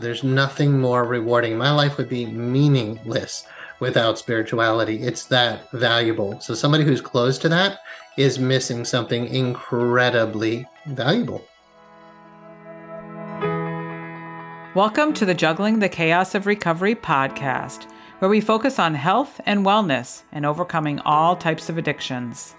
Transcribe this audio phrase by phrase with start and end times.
[0.00, 1.58] There's nothing more rewarding.
[1.58, 3.46] My life would be meaningless
[3.80, 5.02] without spirituality.
[5.02, 6.40] It's that valuable.
[6.40, 7.80] So, somebody who's close to that
[8.16, 11.44] is missing something incredibly valuable.
[14.74, 17.86] Welcome to the Juggling the Chaos of Recovery podcast,
[18.20, 22.54] where we focus on health and wellness and overcoming all types of addictions.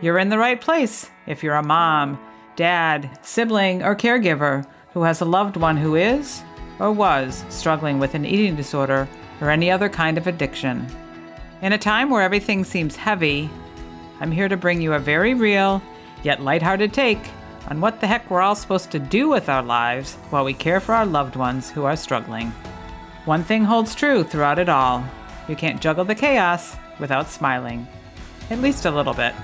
[0.00, 2.18] You're in the right place if you're a mom,
[2.56, 6.42] dad, sibling, or caregiver who has a loved one who is
[6.78, 9.08] or was struggling with an eating disorder
[9.40, 10.86] or any other kind of addiction.
[11.62, 13.48] In a time where everything seems heavy,
[14.20, 15.82] I'm here to bring you a very real,
[16.22, 17.20] yet lighthearted take
[17.68, 20.80] on what the heck we're all supposed to do with our lives while we care
[20.80, 22.52] for our loved ones who are struggling.
[23.24, 25.04] One thing holds true throughout it all
[25.48, 27.86] you can't juggle the chaos without smiling,
[28.50, 29.34] at least a little bit.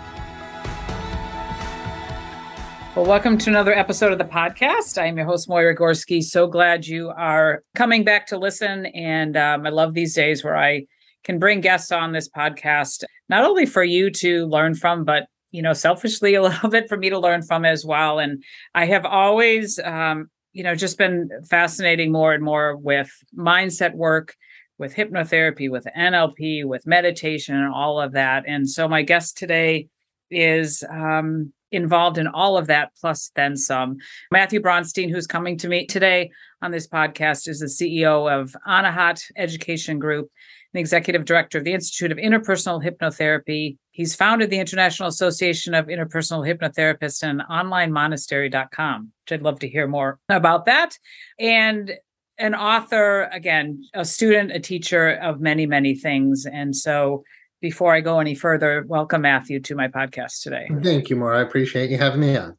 [2.98, 5.00] Well, welcome to another episode of the podcast.
[5.00, 6.20] I am your host, Moira Gorski.
[6.20, 8.86] So glad you are coming back to listen.
[8.86, 10.84] And um, I love these days where I
[11.22, 15.62] can bring guests on this podcast, not only for you to learn from, but you
[15.62, 18.18] know, selfishly a little bit for me to learn from as well.
[18.18, 18.42] And
[18.74, 24.34] I have always, um, you know, just been fascinating more and more with mindset work,
[24.76, 28.42] with hypnotherapy, with NLP, with meditation, and all of that.
[28.48, 29.88] And so my guest today
[30.30, 33.96] is um, involved in all of that plus then some.
[34.32, 36.30] Matthew Brownstein, who's coming to me today
[36.62, 40.30] on this podcast, is the CEO of Anahat Education Group,
[40.74, 43.78] and executive director of the Institute of Interpersonal Hypnotherapy.
[43.90, 49.86] He's founded the International Association of Interpersonal Hypnotherapists and onlinemonastery.com, which I'd love to hear
[49.86, 50.96] more about that.
[51.38, 51.92] And
[52.38, 56.46] an author, again, a student, a teacher of many, many things.
[56.46, 57.24] And so
[57.60, 60.68] before I go any further, welcome Matthew to my podcast today.
[60.82, 61.38] Thank you, Maura.
[61.38, 62.56] I appreciate you having me on.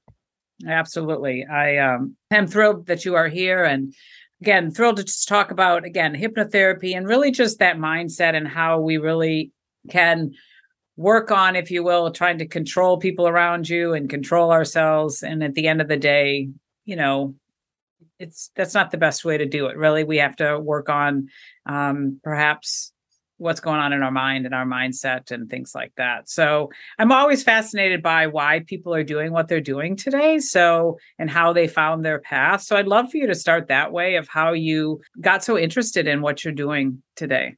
[0.67, 1.45] Absolutely.
[1.45, 3.93] I um, am thrilled that you are here and
[4.41, 8.79] again, thrilled to just talk about again hypnotherapy and really just that mindset and how
[8.79, 9.51] we really
[9.89, 10.31] can
[10.97, 15.23] work on, if you will, trying to control people around you and control ourselves.
[15.23, 16.49] And at the end of the day,
[16.83, 17.35] you know,
[18.19, 19.77] it's that's not the best way to do it.
[19.77, 21.29] Really, we have to work on
[21.65, 22.91] um, perhaps
[23.39, 26.29] what's going on in our mind and our mindset and things like that.
[26.29, 26.69] So
[26.99, 30.39] I'm always fascinated by why people are doing what they're doing today.
[30.39, 32.61] So, and how they found their path.
[32.61, 36.07] So I'd love for you to start that way of how you got so interested
[36.07, 37.55] in what you're doing today.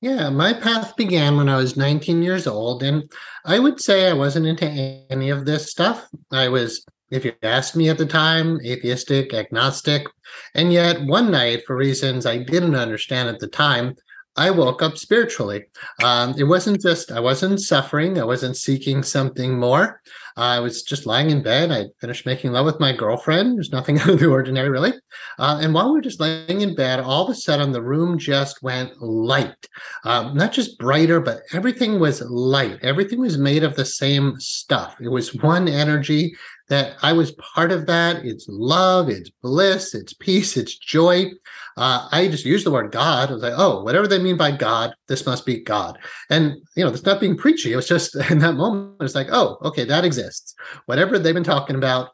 [0.00, 2.82] Yeah, my path began when I was 19 years old.
[2.82, 3.10] And
[3.44, 4.66] I would say I wasn't into
[5.10, 6.08] any of this stuff.
[6.30, 10.06] I was if you asked me at the time, atheistic, agnostic.
[10.54, 13.94] And yet, one night, for reasons I didn't understand at the time,
[14.36, 15.64] I woke up spiritually.
[16.02, 20.02] Um, it wasn't just, I wasn't suffering, I wasn't seeking something more.
[20.38, 21.72] I was just lying in bed.
[21.72, 23.56] I finished making love with my girlfriend.
[23.56, 24.92] There's nothing out of the ordinary, really.
[25.38, 28.18] Uh, and while we were just laying in bed, all of a sudden the room
[28.18, 29.66] just went light.
[30.04, 32.78] Um, not just brighter, but everything was light.
[32.82, 34.96] Everything was made of the same stuff.
[35.00, 36.36] It was one energy
[36.68, 38.24] that I was part of that.
[38.24, 41.30] It's love, it's bliss, it's peace, it's joy
[41.76, 43.28] uh, I just used the word God.
[43.28, 45.98] I was like, oh, whatever they mean by God, this must be God.
[46.30, 47.72] And, you know, it's not being preachy.
[47.72, 50.54] It was just in that moment, it's like, oh, okay, that exists.
[50.86, 52.10] Whatever they've been talking about,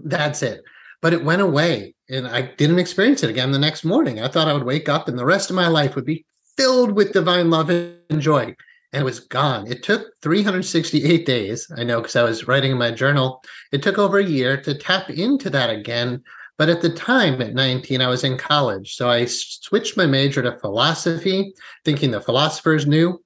[0.00, 0.62] that's it.
[1.00, 4.20] But it went away and I didn't experience it again the next morning.
[4.20, 6.24] I thought I would wake up and the rest of my life would be
[6.56, 8.56] filled with divine love and joy.
[8.94, 9.70] And it was gone.
[9.70, 11.70] It took 368 days.
[11.76, 13.42] I know because I was writing in my journal.
[13.72, 16.22] It took over a year to tap into that again
[16.56, 18.94] but at the time, at 19, I was in college.
[18.94, 21.52] So I switched my major to philosophy,
[21.84, 23.20] thinking the philosophers knew.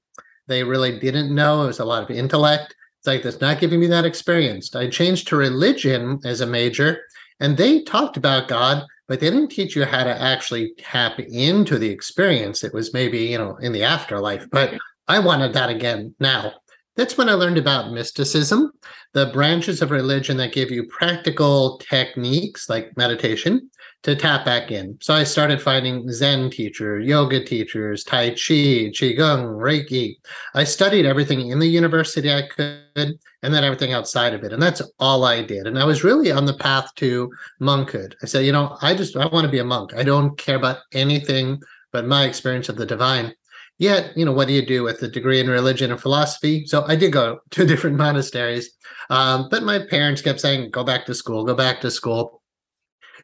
[0.46, 1.64] They really didn't know.
[1.64, 2.74] It was a lot of intellect.
[2.98, 4.74] It's like, that's not giving me that experience.
[4.74, 7.02] I changed to religion as a major,
[7.38, 11.78] and they talked about God, but they didn't teach you how to actually tap into
[11.78, 12.64] the experience.
[12.64, 14.48] It was maybe, you know, in the afterlife.
[14.50, 14.74] But
[15.08, 16.52] I wanted that again now.
[16.96, 18.72] That's when I learned about mysticism,
[19.14, 23.70] the branches of religion that give you practical techniques like meditation
[24.02, 24.98] to tap back in.
[25.00, 30.16] So I started finding Zen teachers, yoga teachers, Tai Chi, Qigong, Reiki.
[30.54, 34.52] I studied everything in the university I could and then everything outside of it.
[34.52, 35.68] And that's all I did.
[35.68, 37.30] And I was really on the path to
[37.60, 38.14] monkhood.
[38.22, 39.94] I said, you know, I just, I want to be a monk.
[39.94, 41.60] I don't care about anything
[41.92, 43.34] but my experience of the divine.
[43.78, 46.66] Yet, you know, what do you do with a degree in religion and philosophy?
[46.66, 48.70] So I did go to different monasteries,
[49.10, 52.42] um, but my parents kept saying, "Go back to school, go back to school."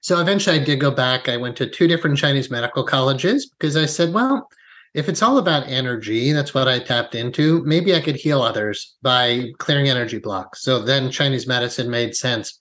[0.00, 1.28] So eventually, I did go back.
[1.28, 4.48] I went to two different Chinese medical colleges because I said, "Well,
[4.94, 7.64] if it's all about energy, that's what I tapped into.
[7.64, 10.62] Maybe I could heal others by clearing energy blocks.
[10.62, 12.60] So then Chinese medicine made sense.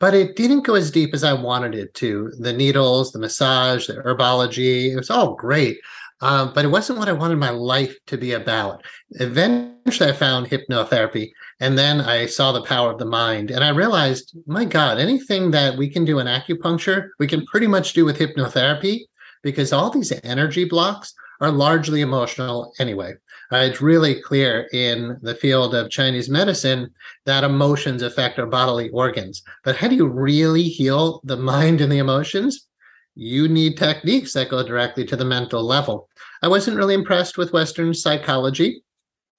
[0.00, 2.32] But it didn't go as deep as I wanted it to.
[2.38, 5.78] The needles, the massage, the herbology, it was all great.
[6.20, 8.82] Um, but it wasn't what I wanted my life to be about.
[9.12, 11.30] Eventually, I found hypnotherapy,
[11.60, 13.50] and then I saw the power of the mind.
[13.50, 17.66] And I realized, my God, anything that we can do in acupuncture, we can pretty
[17.66, 19.00] much do with hypnotherapy
[19.42, 23.12] because all these energy blocks are largely emotional anyway.
[23.52, 26.90] Uh, it's really clear in the field of Chinese medicine
[27.26, 29.42] that emotions affect our bodily organs.
[29.62, 32.66] But how do you really heal the mind and the emotions?
[33.14, 36.08] You need techniques that go directly to the mental level.
[36.42, 38.82] I wasn't really impressed with Western psychology,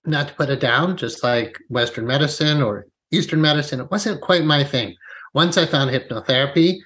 [0.06, 3.81] not to put it down, just like Western medicine or Eastern medicine.
[3.81, 4.95] It wasn't quite my thing.
[5.33, 6.77] Once I found hypnotherapy,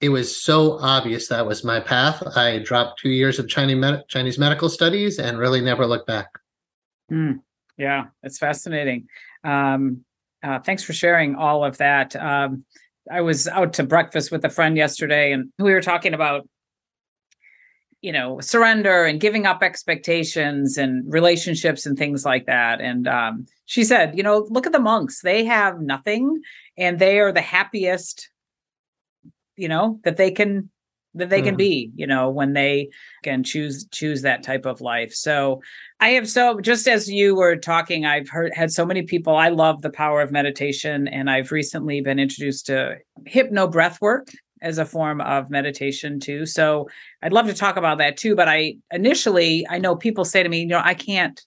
[0.00, 2.22] it was so obvious that was my path.
[2.36, 6.28] I dropped two years of Chinese med- Chinese medical studies and really never looked back.
[7.10, 7.40] Mm,
[7.76, 9.08] yeah, it's fascinating.
[9.44, 10.04] Um,
[10.42, 12.14] uh, thanks for sharing all of that.
[12.14, 12.64] Um,
[13.10, 16.48] I was out to breakfast with a friend yesterday, and we were talking about
[18.00, 22.80] you know surrender and giving up expectations and relationships and things like that.
[22.80, 25.22] And um, she said you know look at the monks.
[25.22, 26.40] They have nothing
[26.76, 28.30] and they are the happiest
[29.56, 30.70] you know that they can
[31.14, 31.46] that they mm.
[31.46, 32.88] can be you know when they
[33.24, 35.12] can choose choose that type of life.
[35.12, 35.60] So
[36.00, 39.48] i have so just as you were talking i've heard had so many people i
[39.48, 42.96] love the power of meditation and i've recently been introduced to
[43.26, 44.28] hypno breath work
[44.62, 46.46] as a form of meditation too.
[46.46, 46.88] So
[47.22, 50.48] i'd love to talk about that too but i initially i know people say to
[50.48, 51.40] me you know i can't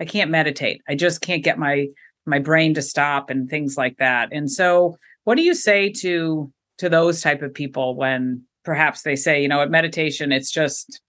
[0.00, 0.82] i can't meditate.
[0.88, 1.88] I just can't get my
[2.26, 4.30] my brain to stop and things like that.
[4.32, 9.16] And so what do you say to to those type of people when perhaps they
[9.16, 11.00] say you know at meditation it's just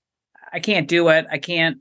[0.53, 1.25] i can't do it.
[1.31, 1.77] I can't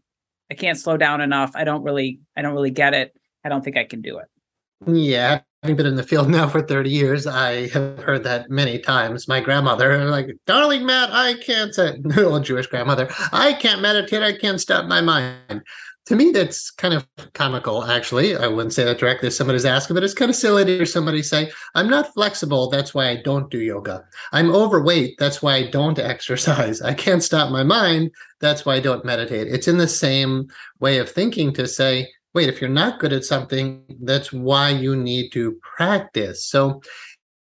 [0.50, 1.52] i can't slow down enough.
[1.54, 3.14] I don't really i don't really get it.
[3.44, 4.26] I don't think i can do it.
[4.86, 8.78] Yeah having been in the field now for 30 years i have heard that many
[8.78, 9.26] times.
[9.26, 14.22] My grandmother like darling matt i can't say old jewish grandmother i can't meditate.
[14.22, 15.62] I can't stop my mind
[16.06, 18.36] to me, that's kind of comical, actually.
[18.36, 20.86] I wouldn't say that directly if somebody's asking, but it's kind of silly to hear
[20.86, 22.68] somebody say, I'm not flexible.
[22.68, 24.04] That's why I don't do yoga.
[24.30, 25.16] I'm overweight.
[25.18, 26.82] That's why I don't exercise.
[26.82, 28.10] I can't stop my mind.
[28.40, 29.48] That's why I don't meditate.
[29.48, 30.48] It's in the same
[30.78, 34.96] way of thinking to say, wait, if you're not good at something, that's why you
[34.96, 36.44] need to practice.
[36.44, 36.82] So,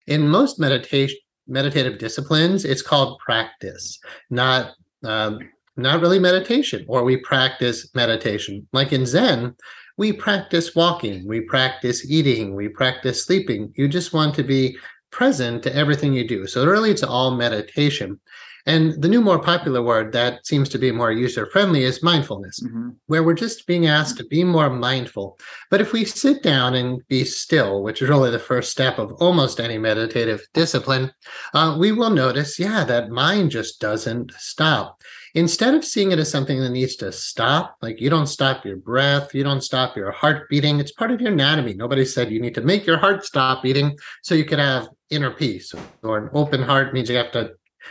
[0.06, 3.98] in most meditation, meditative disciplines, it's called practice,
[4.30, 4.72] not
[5.02, 5.40] um,
[5.76, 8.66] not really meditation, or we practice meditation.
[8.72, 9.54] Like in Zen,
[9.96, 13.72] we practice walking, we practice eating, we practice sleeping.
[13.76, 14.76] You just want to be
[15.10, 16.46] present to everything you do.
[16.46, 18.18] So really, it's all meditation.
[18.66, 22.60] And the new, more popular word that seems to be more user friendly is mindfulness,
[22.60, 22.90] mm-hmm.
[23.06, 25.38] where we're just being asked to be more mindful.
[25.70, 29.12] But if we sit down and be still, which is really the first step of
[29.20, 31.12] almost any meditative discipline,
[31.52, 35.02] uh, we will notice, yeah, that mind just doesn't stop
[35.34, 38.76] instead of seeing it as something that needs to stop, like you don't stop your
[38.76, 41.74] breath, you don't stop your heart beating, it's part of your anatomy.
[41.74, 45.30] Nobody said you need to make your heart stop beating so you could have inner
[45.30, 45.74] peace.
[46.02, 47.50] Or an open heart means you have to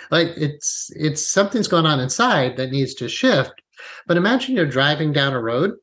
[0.09, 3.53] like it's it's something's going on inside that needs to shift.
[4.07, 5.73] But imagine you're driving down a road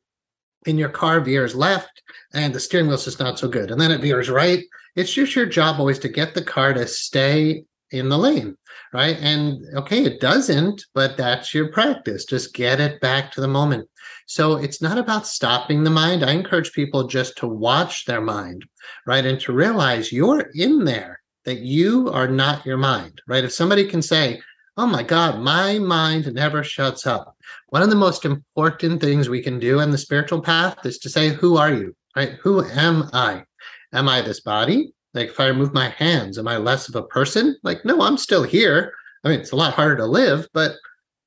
[0.65, 2.01] and your car veers left
[2.33, 3.71] and the steering wheel's just not so good.
[3.71, 4.63] And then it veers right.
[4.95, 8.57] It's just your job always to get the car to stay in the lane
[8.93, 9.17] right?
[9.19, 12.25] And okay, it doesn't, but that's your practice.
[12.25, 13.87] Just get it back to the moment.
[14.25, 16.23] So it's not about stopping the mind.
[16.23, 18.65] I encourage people just to watch their mind,
[19.05, 19.25] right?
[19.25, 23.43] And to realize you're in there, that you are not your mind, right?
[23.43, 24.41] If somebody can say,
[24.77, 27.35] Oh my God, my mind never shuts up.
[27.67, 31.09] One of the most important things we can do in the spiritual path is to
[31.09, 31.95] say, Who are you?
[32.15, 32.33] Right?
[32.41, 33.43] Who am I?
[33.91, 34.93] Am I this body?
[35.13, 37.57] Like if I remove my hands, am I less of a person?
[37.63, 38.93] Like, no, I'm still here.
[39.23, 40.75] I mean, it's a lot harder to live, but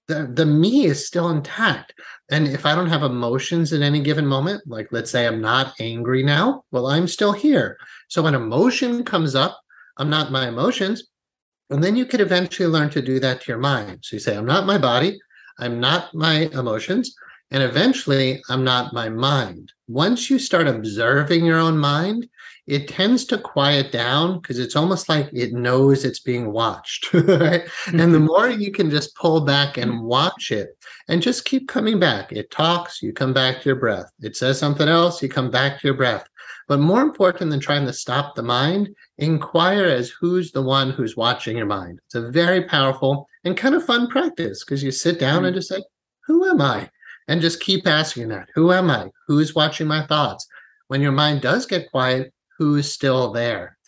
[0.09, 1.95] the, the me is still intact.
[2.31, 5.75] And if I don't have emotions at any given moment, like let's say I'm not
[5.81, 7.79] angry now, well, I'm still here.
[8.09, 9.59] So when emotion comes up,
[9.97, 11.05] I'm not my emotions.
[11.71, 14.01] And then you could eventually learn to do that to your mind.
[14.03, 15.19] So you say, I'm not my body,
[15.59, 17.15] I'm not my emotions,
[17.55, 19.73] and eventually I'm not my mind.
[19.87, 22.29] Once you start observing your own mind,
[22.67, 27.13] it tends to quiet down because it's almost like it knows it's being watched.
[27.15, 27.63] Right?
[27.87, 28.27] And the mm-hmm.
[28.27, 32.51] more you can just pull back and watch it and just keep coming back, it
[32.51, 34.11] talks, you come back to your breath.
[34.21, 36.29] It says something else, you come back to your breath.
[36.67, 41.17] But more important than trying to stop the mind, inquire as who's the one who's
[41.17, 42.01] watching your mind.
[42.07, 45.45] It's a very powerful and kind of fun practice because you sit down mm-hmm.
[45.45, 45.85] and just say,
[46.27, 46.91] Who am I?
[47.27, 49.11] And just keep asking that Who am I?
[49.27, 50.47] Who's watching my thoughts?
[50.89, 53.79] When your mind does get quiet, who's still there?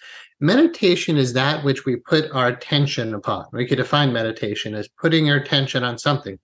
[0.40, 3.46] Meditation is that which we put our attention upon.
[3.52, 6.38] We could define meditation as putting your attention on something.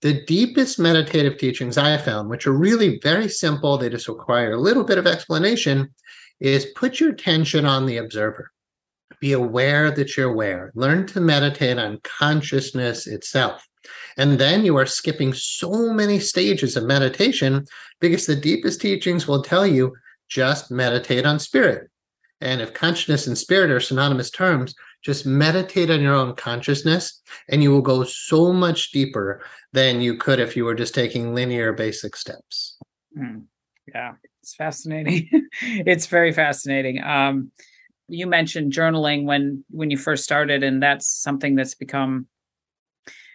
[0.00, 4.60] The deepest meditative teachings I found, which are really very simple, they just require a
[4.60, 5.90] little bit of explanation,
[6.40, 8.50] is put your attention on the observer.
[9.20, 10.72] Be aware that you're aware.
[10.74, 13.66] Learn to meditate on consciousness itself.
[14.16, 17.66] And then you are skipping so many stages of meditation
[18.00, 19.94] because the deepest teachings will tell you
[20.28, 21.90] just meditate on spirit.
[22.40, 27.62] And if consciousness and spirit are synonymous terms, just meditate on your own consciousness and
[27.62, 31.72] you will go so much deeper than you could if you were just taking linear
[31.72, 32.78] basic steps.
[33.16, 33.44] Mm,
[33.94, 34.12] yeah,
[34.42, 35.28] it's fascinating.
[35.62, 37.02] it's very fascinating.
[37.02, 37.50] Um,
[38.08, 42.26] you mentioned journaling when when you first started and that's something that's become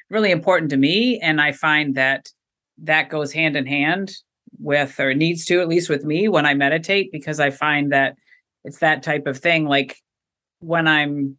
[0.09, 2.29] really important to me and i find that
[2.77, 4.11] that goes hand in hand
[4.59, 8.15] with or needs to at least with me when i meditate because i find that
[8.63, 9.97] it's that type of thing like
[10.59, 11.37] when i'm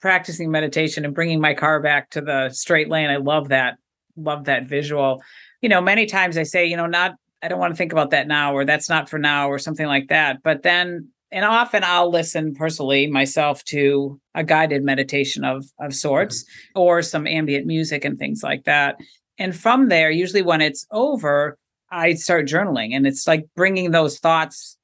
[0.00, 3.76] practicing meditation and bringing my car back to the straight lane i love that
[4.16, 5.22] love that visual.
[5.60, 8.10] You know many times i say you know not i don't want to think about
[8.10, 11.82] that now or that's not for now or something like that but then and often
[11.82, 16.80] I'll listen personally myself to a guided meditation of of sorts mm-hmm.
[16.80, 18.96] or some ambient music and things like that.
[19.36, 21.58] And from there, usually when it's over,
[21.90, 24.78] I start journaling and it's like bringing those thoughts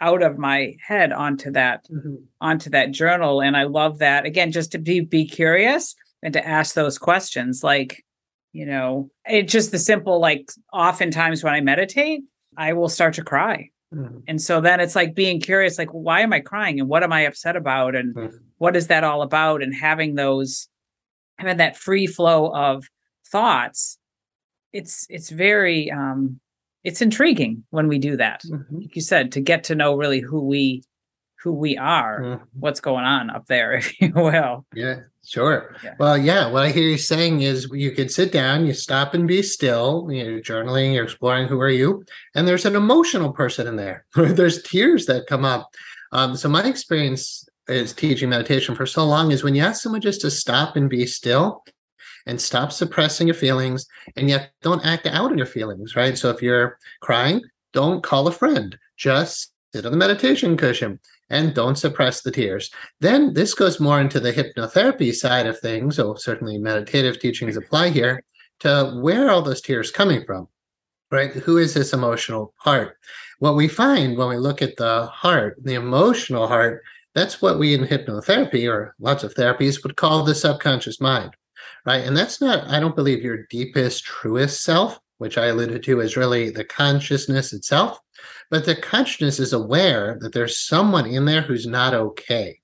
[0.00, 2.14] out of my head onto that mm-hmm.
[2.40, 6.46] onto that journal and I love that again just to be be curious and to
[6.46, 8.02] ask those questions like
[8.52, 12.22] you know it's just the simple like oftentimes when I meditate
[12.56, 14.18] I will start to cry Mm-hmm.
[14.28, 17.12] And so then it's like being curious, like, why am I crying and what am
[17.12, 17.94] I upset about?
[17.96, 18.36] And mm-hmm.
[18.58, 19.62] what is that all about?
[19.62, 20.68] And having those,
[21.38, 22.86] having that free flow of
[23.26, 23.98] thoughts,
[24.72, 26.38] it's, it's very, um,
[26.84, 28.42] it's intriguing when we do that.
[28.44, 28.78] Mm-hmm.
[28.78, 30.84] Like you said, to get to know really who we,
[31.42, 32.44] who we are, mm-hmm.
[32.58, 34.64] what's going on up there, if you will.
[34.74, 35.00] Yeah.
[35.24, 35.76] Sure.
[35.84, 35.94] Yeah.
[35.98, 36.50] Well, yeah.
[36.50, 40.08] What I hear you saying is you can sit down, you stop and be still.
[40.10, 42.04] You're journaling, you're exploring who are you,
[42.34, 44.06] and there's an emotional person in there.
[44.14, 45.74] there's tears that come up.
[46.12, 50.00] Um, so my experience is teaching meditation for so long is when you ask someone
[50.00, 51.62] just to stop and be still
[52.26, 56.30] and stop suppressing your feelings and yet don't act out on your feelings right so
[56.30, 57.40] if you're crying
[57.72, 60.98] don't call a friend just sit on the meditation cushion
[61.30, 62.70] and don't suppress the tears.
[63.00, 65.96] Then this goes more into the hypnotherapy side of things.
[65.96, 68.22] So certainly meditative teachings apply here
[68.60, 70.48] to where all those tears coming from,
[71.10, 71.30] right?
[71.30, 72.96] Who is this emotional part?
[73.38, 76.82] What we find when we look at the heart, the emotional heart,
[77.14, 81.34] that's what we in hypnotherapy or lots of therapies would call the subconscious mind,
[81.86, 82.04] right?
[82.04, 86.16] And that's not, I don't believe, your deepest, truest self, which I alluded to is
[86.16, 87.98] really the consciousness itself.
[88.50, 92.60] But the consciousness is aware that there's someone in there who's not okay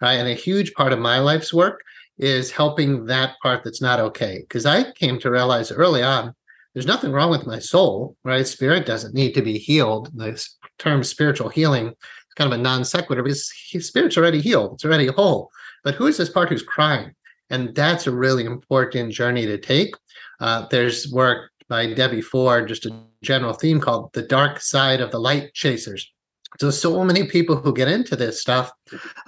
[0.00, 0.14] right?
[0.14, 1.82] And a huge part of my life's work
[2.18, 4.38] is helping that part that's not okay.
[4.40, 6.34] Because i came to realize early on
[6.74, 8.46] there's nothing wrong with my soul right?
[8.46, 10.10] Spirit doesn't need to be healed.
[10.14, 10.42] The
[10.78, 15.06] term spiritual healing is kind of a non sequitur because spirit's already healed it's already
[15.06, 15.50] whole.
[15.82, 17.14] But who is this part who's crying?
[17.48, 19.94] And that's a really important journey to take.
[20.38, 25.12] Uh, there's work by Debbie Ford, just a general theme called The Dark Side of
[25.12, 26.12] the Light Chasers.
[26.58, 28.72] So, so many people who get into this stuff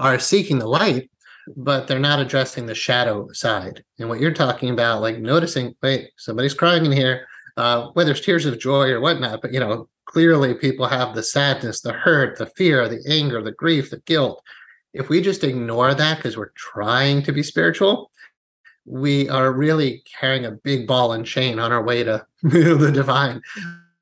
[0.00, 1.08] are seeking the light,
[1.56, 3.84] but they're not addressing the shadow side.
[4.00, 8.20] And what you're talking about, like noticing, wait, somebody's crying in here, uh, whether it's
[8.20, 12.38] tears of joy or whatnot, but you know, clearly people have the sadness, the hurt,
[12.38, 14.42] the fear, the anger, the grief, the guilt.
[14.92, 18.10] If we just ignore that because we're trying to be spiritual,
[18.84, 23.40] we are really carrying a big ball and chain on our way to the divine.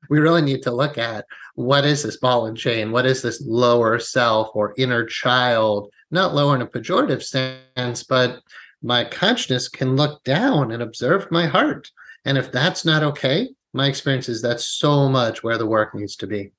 [0.09, 2.91] We really need to look at what is this ball and chain?
[2.91, 5.91] What is this lower self or inner child?
[6.09, 8.41] Not lower in a pejorative sense, but
[8.81, 11.89] my consciousness can look down and observe my heart.
[12.25, 16.15] And if that's not okay, my experience is that's so much where the work needs
[16.17, 16.51] to be.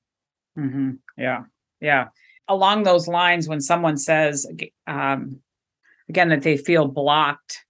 [0.57, 0.91] Mm-hmm.
[1.17, 1.43] Yeah.
[1.79, 2.07] Yeah.
[2.47, 4.47] Along those lines, when someone says,
[4.87, 5.37] um,
[6.09, 7.62] again, that they feel blocked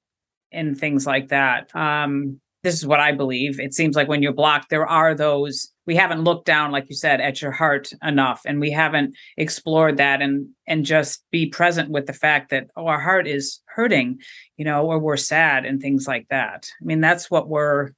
[0.53, 1.73] and things like that.
[1.75, 3.59] Um, this is what I believe.
[3.59, 6.95] It seems like when you're blocked, there are those we haven't looked down, like you
[6.95, 11.89] said, at your heart enough, and we haven't explored that and and just be present
[11.89, 14.19] with the fact that oh, our heart is hurting,
[14.55, 16.69] you know, or we're sad and things like that.
[16.81, 17.91] I mean, that's what we're.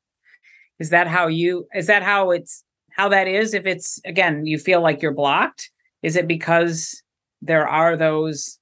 [0.80, 1.68] Is that how you?
[1.76, 3.54] Is that how it's how that is?
[3.54, 5.70] If it's again, you feel like you're blocked.
[6.02, 7.02] Is it because
[7.42, 8.58] there are those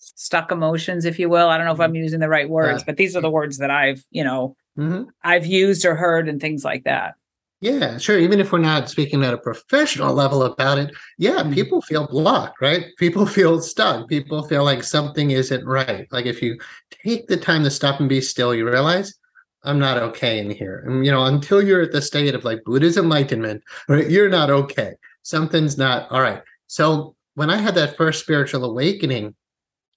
[0.00, 1.48] stuck emotions, if you will.
[1.48, 2.02] I don't know if I'm mm-hmm.
[2.02, 5.04] using the right words, but these are the words that I've, you know, mm-hmm.
[5.22, 7.14] I've used or heard and things like that.
[7.60, 8.18] Yeah, sure.
[8.18, 11.52] Even if we're not speaking at a professional level about it, yeah, mm-hmm.
[11.52, 12.86] people feel blocked, right?
[12.98, 14.08] People feel stuck.
[14.08, 16.06] People feel like something isn't right.
[16.10, 16.58] Like if you
[17.04, 19.14] take the time to stop and be still, you realize
[19.62, 20.82] I'm not okay in here.
[20.86, 24.48] And you know, until you're at the state of like Buddha's enlightenment, right, you're not
[24.48, 24.94] okay.
[25.22, 26.42] Something's not all right.
[26.66, 29.34] So when I had that first spiritual awakening,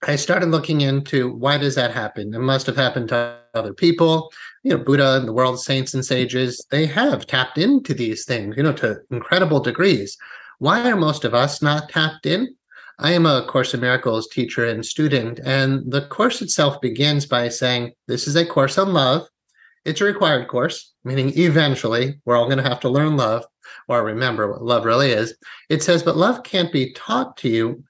[0.06, 2.34] I started looking into why does that happen?
[2.34, 4.32] It must have happened to other people.
[4.64, 8.58] You know, Buddha and the world saints and sages, they have tapped into these things,
[8.58, 10.18] you know, to incredible degrees.
[10.60, 12.54] Why are most of us not tapped in?
[13.00, 17.50] I am a Course in Miracles teacher and student, and the course itself begins by
[17.50, 19.28] saying, This is a course on love.
[19.84, 23.46] It's a required course, meaning eventually we're all going to have to learn love
[23.88, 25.36] or remember what love really is.
[25.70, 27.84] It says, But love can't be taught to you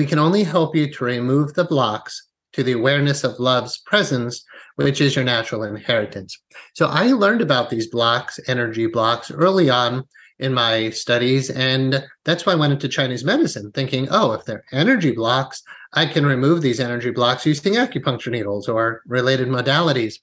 [0.00, 4.42] we can only help you to remove the blocks to the awareness of love's presence,
[4.76, 6.40] which is your natural inheritance.
[6.72, 10.04] So I learned about these blocks, energy blocks, early on
[10.38, 11.50] in my studies.
[11.50, 16.06] And that's why I went into Chinese medicine, thinking, oh, if they're energy blocks, I
[16.06, 20.14] can remove these energy blocks using acupuncture needles or related modalities.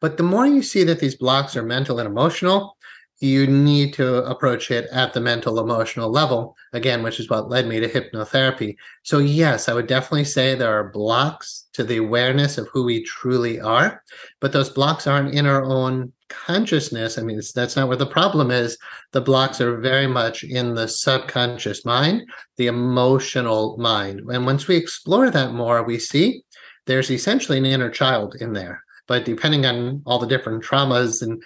[0.00, 2.73] But the more you see that these blocks are mental and emotional,
[3.20, 7.66] you need to approach it at the mental emotional level again which is what led
[7.66, 8.76] me to hypnotherapy.
[9.02, 13.04] So yes i would definitely say there are blocks to the awareness of who we
[13.04, 14.02] truly are
[14.40, 17.18] but those blocks aren't in our own consciousness.
[17.18, 18.76] I mean that's not where the problem is.
[19.12, 22.22] The blocks are very much in the subconscious mind
[22.56, 24.20] the emotional mind.
[24.28, 26.42] And once we explore that more we see
[26.86, 28.82] there's essentially an inner child in there.
[29.06, 31.42] But depending on all the different traumas and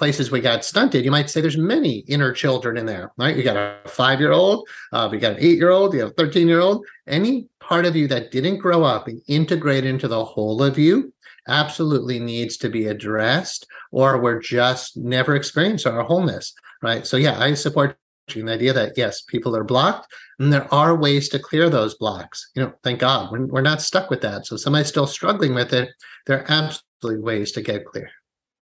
[0.00, 3.36] places we got stunted, you might say there's many inner children in there, right?
[3.36, 6.08] You got a five year old, uh, we got an eight year old, you have
[6.08, 6.86] a 13 year old.
[7.06, 11.12] Any part of you that didn't grow up and integrate into the whole of you
[11.48, 17.06] absolutely needs to be addressed, or we're just never experiencing our wholeness, right?
[17.06, 17.98] So, yeah, I support
[18.32, 22.50] the idea that yes, people are blocked, and there are ways to clear those blocks.
[22.54, 24.46] You know, thank God we're, we're not stuck with that.
[24.46, 25.90] So, somebody's still struggling with it,
[26.26, 28.10] there are absolutely ways to get clear.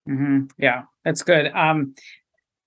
[0.09, 0.47] Mm-hmm.
[0.59, 1.51] Yeah, that's good.
[1.55, 1.95] Um,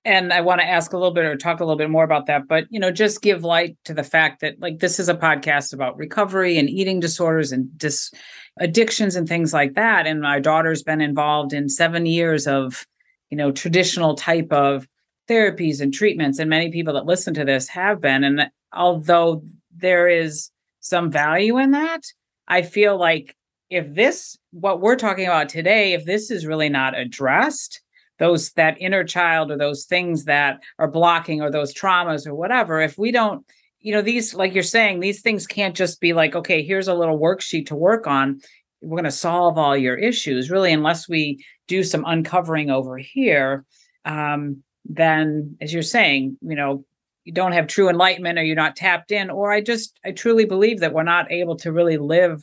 [0.07, 2.27] and I want to ask a little bit or talk a little bit more about
[2.27, 5.13] that, but you know, just give light to the fact that like this is a
[5.13, 8.11] podcast about recovery and eating disorders and dis
[8.57, 10.07] addictions and things like that.
[10.07, 12.87] And my daughter's been involved in seven years of,
[13.29, 14.87] you know, traditional type of
[15.29, 16.39] therapies and treatments.
[16.39, 18.23] And many people that listen to this have been.
[18.23, 19.43] And although
[19.75, 22.03] there is some value in that,
[22.47, 23.35] I feel like
[23.69, 27.81] if this what we're talking about today if this is really not addressed
[28.19, 32.81] those that inner child or those things that are blocking or those traumas or whatever
[32.81, 33.45] if we don't
[33.79, 36.93] you know these like you're saying these things can't just be like okay here's a
[36.93, 38.39] little worksheet to work on.
[38.81, 40.51] We're going to solve all your issues.
[40.51, 43.65] Really unless we do some uncovering over here
[44.05, 46.85] um, then as you're saying you know
[47.23, 50.45] you don't have true enlightenment or you're not tapped in or i just i truly
[50.45, 52.41] believe that we're not able to really live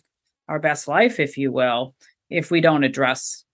[0.49, 1.95] our best life if you will
[2.31, 3.45] if we don't address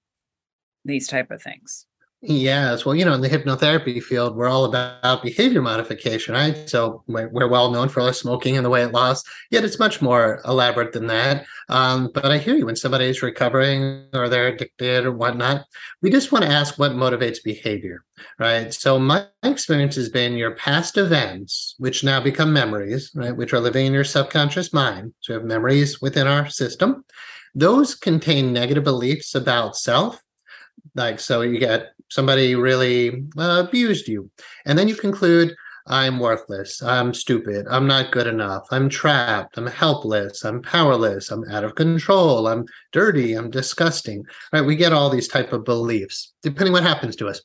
[0.84, 1.86] these type of things
[2.22, 2.84] Yes.
[2.84, 6.68] Well, you know, in the hypnotherapy field, we're all about behavior modification, right?
[6.68, 10.42] So we're well known for our smoking and the weight loss, yet it's much more
[10.44, 11.46] elaborate than that.
[11.70, 15.64] Um, but I hear you when somebody is recovering or they're addicted or whatnot,
[16.02, 18.04] we just want to ask what motivates behavior,
[18.38, 18.74] right?
[18.74, 23.34] So my experience has been your past events, which now become memories, right?
[23.34, 25.14] Which are living in your subconscious mind.
[25.20, 27.02] So we have memories within our system.
[27.54, 30.22] Those contain negative beliefs about self
[30.94, 34.30] like so you get somebody really uh, abused you.
[34.66, 35.54] And then you conclude
[35.86, 36.82] i'm worthless.
[36.82, 37.66] I'm stupid.
[37.68, 38.66] I'm not good enough.
[38.70, 39.58] I'm trapped.
[39.58, 40.44] I'm helpless.
[40.44, 41.30] I'm powerless.
[41.30, 42.46] I'm out of control.
[42.46, 43.32] I'm dirty.
[43.32, 44.24] I'm disgusting.
[44.52, 44.60] Right?
[44.60, 47.40] We get all these type of beliefs depending what happens to us.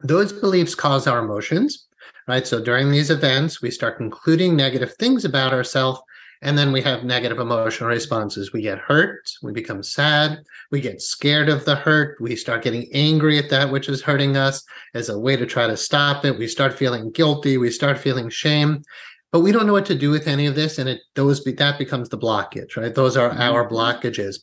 [0.00, 1.86] Those beliefs cause our emotions
[2.28, 2.46] right?
[2.46, 6.00] So during these events we start concluding negative things about ourselves
[6.42, 8.52] and then we have negative emotional responses.
[8.52, 12.88] We get hurt, we become sad, we get scared of the hurt, we start getting
[12.92, 16.36] angry at that which is hurting us as a way to try to stop it.
[16.36, 18.82] We start feeling guilty, we start feeling shame.
[19.30, 21.78] But we don't know what to do with any of this, and it those that
[21.78, 22.94] becomes the blockage, right?
[22.94, 23.74] Those are our mm-hmm.
[23.74, 24.40] blockages.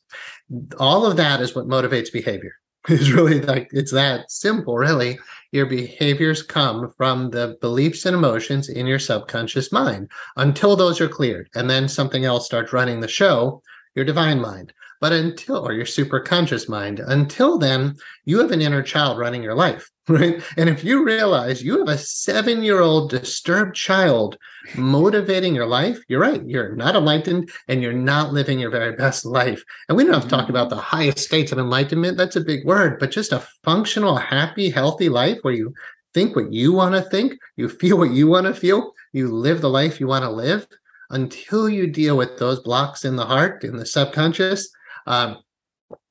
[0.80, 2.54] All of that is what motivates behavior.
[2.88, 5.20] It's really like it's that simple, really
[5.52, 11.08] your behaviors come from the beliefs and emotions in your subconscious mind until those are
[11.08, 11.50] cleared.
[11.56, 13.62] And then something else starts running the show,
[13.96, 14.74] your divine mind.
[15.02, 19.56] But until, or your superconscious mind, until then, you have an inner child running your
[19.56, 20.42] life, right?
[20.58, 24.38] And if you realize you have a seven year old disturbed child
[24.76, 26.44] motivating your life, you're right.
[26.46, 29.64] You're not enlightened and you're not living your very best life.
[29.88, 32.18] And we don't have to talk about the highest states of enlightenment.
[32.18, 35.74] That's a big word, but just a functional, happy, healthy life where you
[36.14, 39.62] think what you want to think, you feel what you want to feel, you live
[39.62, 40.68] the life you want to live
[41.12, 44.70] until you deal with those blocks in the heart, in the subconscious.
[45.08, 45.38] Um,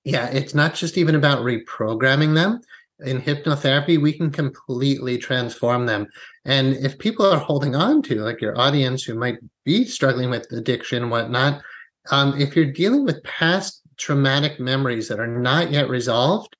[0.04, 2.60] yeah, it's not just even about reprogramming them.
[3.04, 6.06] In hypnotherapy, we can completely transform them.
[6.44, 10.50] And if people are holding on to, like your audience who might be struggling with
[10.50, 11.62] addiction and whatnot,
[12.10, 16.56] um, if you're dealing with past traumatic memories that are not yet resolved,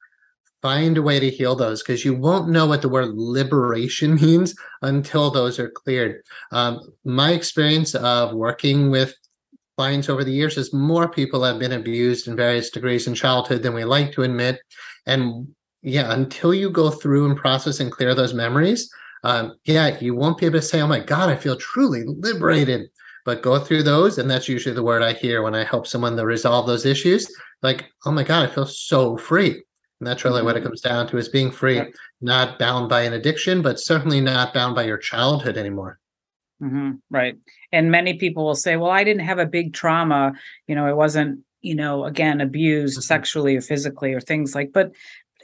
[0.61, 4.55] find a way to heal those because you won't know what the word liberation means
[4.83, 6.23] until those are cleared.
[6.53, 9.15] Um, my experience of working with
[9.77, 13.63] clients over the years is more people have been abused in various degrees in childhood
[13.63, 14.61] than we like to admit.
[15.07, 18.91] And yeah, until you go through and process and clear those memories,
[19.25, 22.89] um, yeah, you won't be able to say, oh my God, I feel truly liberated.
[23.25, 26.17] But go through those, and that's usually the word I hear when I help someone
[26.17, 27.31] to resolve those issues.
[27.63, 29.51] Like, oh my God, I feel so free.
[30.01, 30.47] And that's really mm-hmm.
[30.47, 30.69] what it mm-hmm.
[30.69, 31.87] comes down to is being free, yeah.
[32.21, 35.99] not bound by an addiction, but certainly not bound by your childhood anymore.
[36.63, 36.93] Mm-hmm.
[37.11, 37.37] Right.
[37.71, 40.33] And many people will say, well, I didn't have a big trauma.
[40.67, 43.03] You know, it wasn't, you know, again, abused mm-hmm.
[43.03, 44.93] sexually or physically or things like, but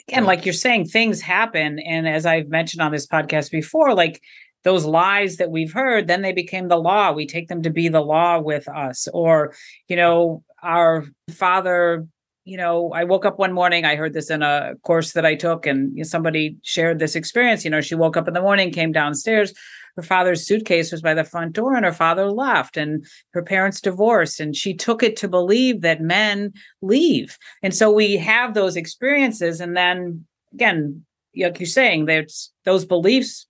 [0.09, 1.79] again, like you're saying, things happen.
[1.79, 4.21] And as I've mentioned on this podcast before, like
[4.63, 7.13] those lies that we've heard, then they became the law.
[7.13, 9.09] We take them to be the law with us.
[9.13, 9.55] Or,
[9.89, 12.07] you know, our father
[12.45, 15.35] you know, I woke up one morning, I heard this in a course that I
[15.35, 17.65] took, and you know, somebody shared this experience.
[17.65, 19.55] You know, she woke up in the morning, came downstairs,
[19.97, 23.81] her father's suitcase was by the front door, and her father left, and her parents
[23.81, 26.53] divorced, and she took it to believe that men
[26.83, 27.39] leave.
[27.63, 31.05] And so we have those experiences, and then again,
[31.37, 33.47] like you're saying, there's those beliefs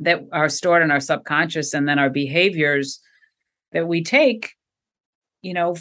[0.00, 3.00] that are stored in our subconscious, and then our behaviors
[3.72, 4.54] that we take
[5.42, 5.76] you know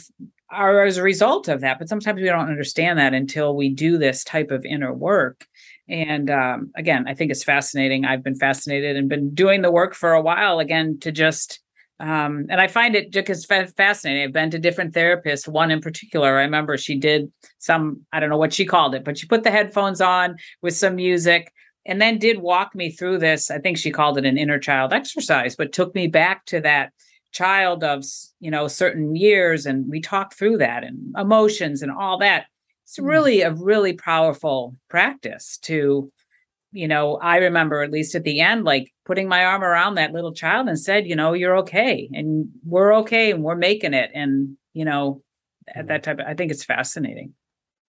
[0.50, 1.80] are as a result of that.
[1.80, 5.48] But sometimes we don't understand that until we do this type of inner work.
[5.94, 8.04] And um, again, I think it's fascinating.
[8.04, 11.60] I've been fascinated and been doing the work for a while again to just,
[12.00, 14.24] um, and I find it just fascinating.
[14.24, 16.40] I've been to different therapists, one in particular.
[16.40, 19.44] I remember she did some, I don't know what she called it, but she put
[19.44, 21.54] the headphones on with some music
[21.86, 23.52] and then did walk me through this.
[23.52, 26.92] I think she called it an inner child exercise, but took me back to that
[27.34, 28.04] child of
[28.40, 32.46] you know certain years and we talked through that and emotions and all that
[32.94, 33.10] it's mm.
[33.10, 36.12] really a really powerful practice to
[36.72, 40.14] you know i remember at least at the end like putting my arm around that
[40.14, 44.12] little child and said you know you're okay and we're okay and we're making it
[44.14, 45.22] and you know
[45.74, 47.34] at that type of i think it's fascinating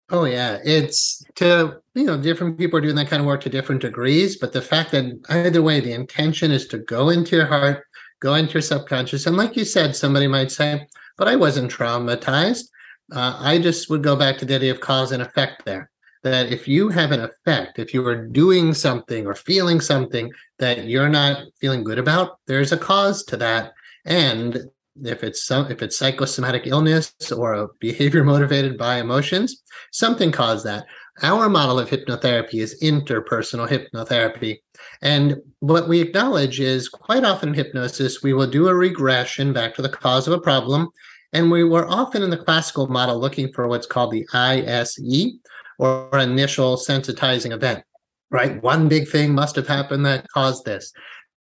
[0.09, 3.49] oh yeah it's to you know different people are doing that kind of work to
[3.49, 7.45] different degrees but the fact that either way the intention is to go into your
[7.45, 7.83] heart
[8.19, 9.25] go into your subconscious.
[9.25, 12.65] And like you said, somebody might say, but I wasn't traumatized.
[13.11, 15.89] Uh, I just would go back to the idea of cause and effect there.
[16.23, 20.85] That if you have an effect, if you are doing something or feeling something that
[20.85, 23.71] you're not feeling good about, there's a cause to that.
[24.05, 24.69] And
[25.01, 30.65] if it's some if it's psychosomatic illness or a behavior motivated by emotions, something caused
[30.65, 30.85] that.
[31.21, 34.59] Our model of hypnotherapy is interpersonal hypnotherapy.
[35.01, 39.75] And what we acknowledge is quite often in hypnosis, we will do a regression back
[39.75, 40.89] to the cause of a problem.
[41.33, 44.99] And we were often in the classical model looking for what's called the ISE
[45.77, 47.83] or initial sensitizing event,
[48.31, 48.61] right?
[48.63, 50.91] One big thing must have happened that caused this.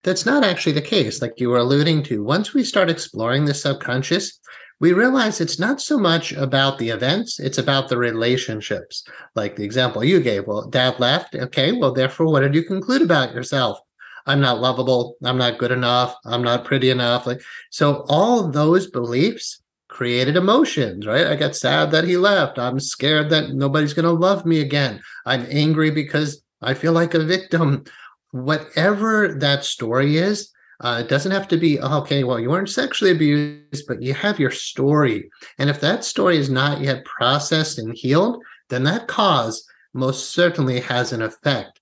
[0.03, 2.23] That's not actually the case, like you were alluding to.
[2.23, 4.39] Once we start exploring the subconscious,
[4.79, 9.03] we realize it's not so much about the events, it's about the relationships.
[9.35, 10.45] Like the example you gave.
[10.45, 11.35] Well, dad left.
[11.35, 13.79] Okay, well, therefore, what did you conclude about yourself?
[14.27, 15.15] I'm not lovable.
[15.23, 16.15] I'm not good enough.
[16.25, 17.25] I'm not pretty enough.
[17.25, 19.61] Like so, all those beliefs
[19.97, 21.25] created emotions, right?
[21.25, 22.59] I got sad that he left.
[22.59, 25.01] I'm scared that nobody's going to love me again.
[25.25, 27.83] I'm angry because I feel like a victim.
[28.29, 32.69] Whatever that story is, uh, it doesn't have to be, oh, okay, well, you weren't
[32.69, 35.31] sexually abused, but you have your story.
[35.57, 40.79] And if that story is not yet processed and healed, then that cause most certainly
[40.79, 41.79] has an effect.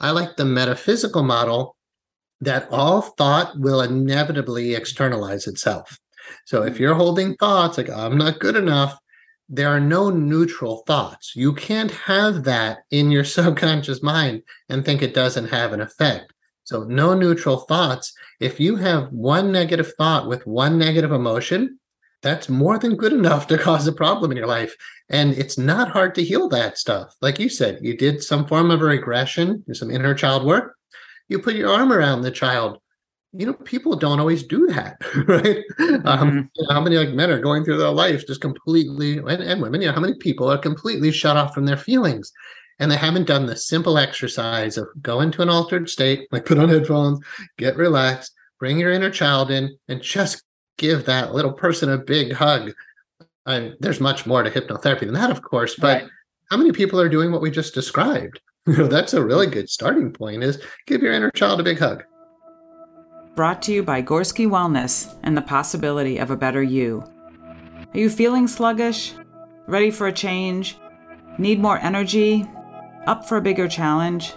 [0.00, 1.76] I like the metaphysical model
[2.40, 5.96] that all thought will inevitably externalize itself.
[6.44, 8.98] So if you're holding thoughts like, I'm not good enough,
[9.48, 11.36] there are no neutral thoughts.
[11.36, 16.32] You can't have that in your subconscious mind and think it doesn't have an effect.
[16.64, 18.14] So, no neutral thoughts.
[18.40, 21.78] If you have one negative thought with one negative emotion,
[22.22, 24.74] that's more than good enough to cause a problem in your life.
[25.10, 27.14] And it's not hard to heal that stuff.
[27.20, 30.76] Like you said, you did some form of regression, some inner child work.
[31.28, 32.78] You put your arm around the child.
[33.34, 35.64] You know, people don't always do that, right?
[35.78, 36.08] Um, mm-hmm.
[36.08, 39.28] Um, you know, how many like men are going through their life just completely, and,
[39.28, 42.32] and women, you know, how many people are completely shut off from their feelings?
[42.78, 46.58] and they haven't done the simple exercise of go into an altered state, like put
[46.58, 47.20] on headphones,
[47.56, 50.42] get relaxed, bring your inner child in, and just
[50.78, 52.72] give that little person a big hug.
[53.46, 56.10] I, there's much more to hypnotherapy than that, of course, but right.
[56.50, 58.40] how many people are doing what we just described?
[58.66, 61.78] You know, that's a really good starting point is give your inner child a big
[61.78, 62.02] hug.
[63.34, 67.02] Brought to you by Gorski Wellness and the possibility of a better you.
[67.94, 69.14] Are you feeling sluggish?
[69.66, 70.76] Ready for a change?
[71.38, 72.46] Need more energy?
[73.06, 74.34] Up for a bigger challenge?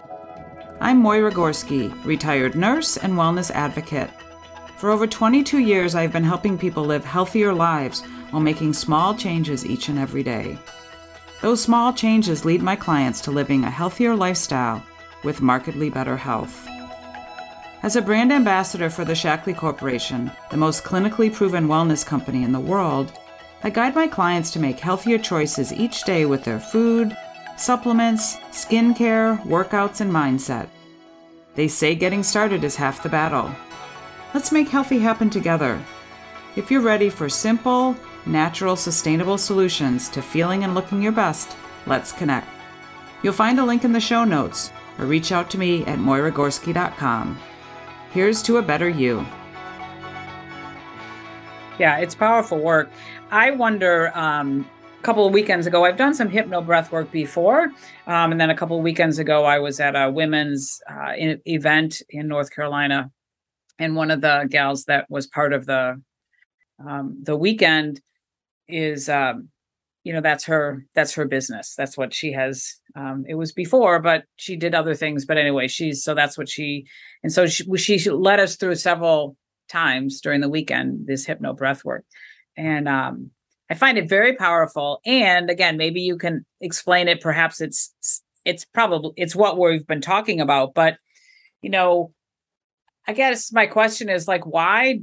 [0.79, 4.09] I'm Moira Gorski, retired nurse and wellness advocate.
[4.77, 9.65] For over 22 years, I've been helping people live healthier lives while making small changes
[9.65, 10.57] each and every day.
[11.41, 14.81] Those small changes lead my clients to living a healthier lifestyle
[15.25, 16.65] with markedly better health.
[17.85, 22.51] As a brand ambassador for the Shaklee Corporation, the most clinically proven wellness company in
[22.51, 23.13] the world,
[23.63, 27.15] I guide my clients to make healthier choices each day with their food,
[27.57, 30.67] supplements, skincare, workouts, and mindset.
[31.53, 33.51] They say getting started is half the battle.
[34.33, 35.79] Let's make healthy happen together.
[36.55, 37.95] If you're ready for simple,
[38.25, 42.47] natural, sustainable solutions to feeling and looking your best, let's connect.
[43.21, 47.39] You'll find a link in the show notes or reach out to me at moiragorski.com.
[48.15, 49.25] Here's to a better you.
[51.77, 52.89] Yeah, it's powerful work.
[53.29, 54.65] I wonder um,
[54.97, 57.73] a couple of weekends ago, I've done some hypno breath work before.
[58.07, 61.41] Um, and then a couple of weekends ago, I was at a women's uh, in,
[61.45, 63.11] event in North Carolina.
[63.79, 66.01] And one of the gals that was part of the
[66.79, 67.99] um, the weekend
[68.69, 69.49] is, um,
[70.05, 71.75] you know, that's her that's her business.
[71.75, 72.79] That's what she has.
[72.95, 75.25] Um, it was before, but she did other things.
[75.25, 76.85] But anyway, she's so that's what she
[77.23, 79.35] and so she, she led us through several
[79.69, 82.05] times during the weekend this hypno breath work,
[82.55, 83.31] and um,
[83.69, 85.01] I find it very powerful.
[85.05, 87.21] And again, maybe you can explain it.
[87.21, 87.93] Perhaps it's
[88.45, 90.97] it's probably it's what we've been talking about, but
[91.61, 92.13] you know,
[93.07, 94.99] I guess my question is like, why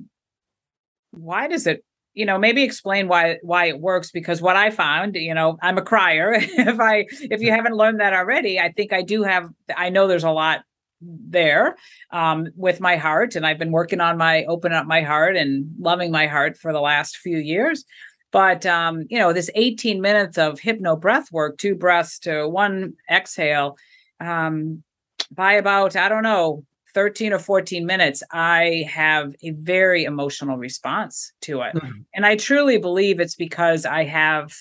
[1.11, 5.14] why does it you know maybe explain why why it works because what i found
[5.14, 6.35] you know i'm a crier.
[6.40, 10.07] If i if you haven't learned that already i think i do have i know
[10.07, 10.61] there's a lot
[11.01, 11.77] there
[12.12, 15.66] um, with my heart and i've been working on my open up my heart and
[15.79, 17.85] loving my heart for the last few years.
[18.33, 22.94] But um, you know, this 18 minutes of hypno breath work, two breaths to one
[23.11, 23.77] exhale,
[24.20, 24.83] um,
[25.31, 31.33] by about, I don't know, 13 or 14 minutes, I have a very emotional response
[31.42, 31.74] to it.
[31.74, 32.00] Mm-hmm.
[32.14, 34.55] And I truly believe it's because I have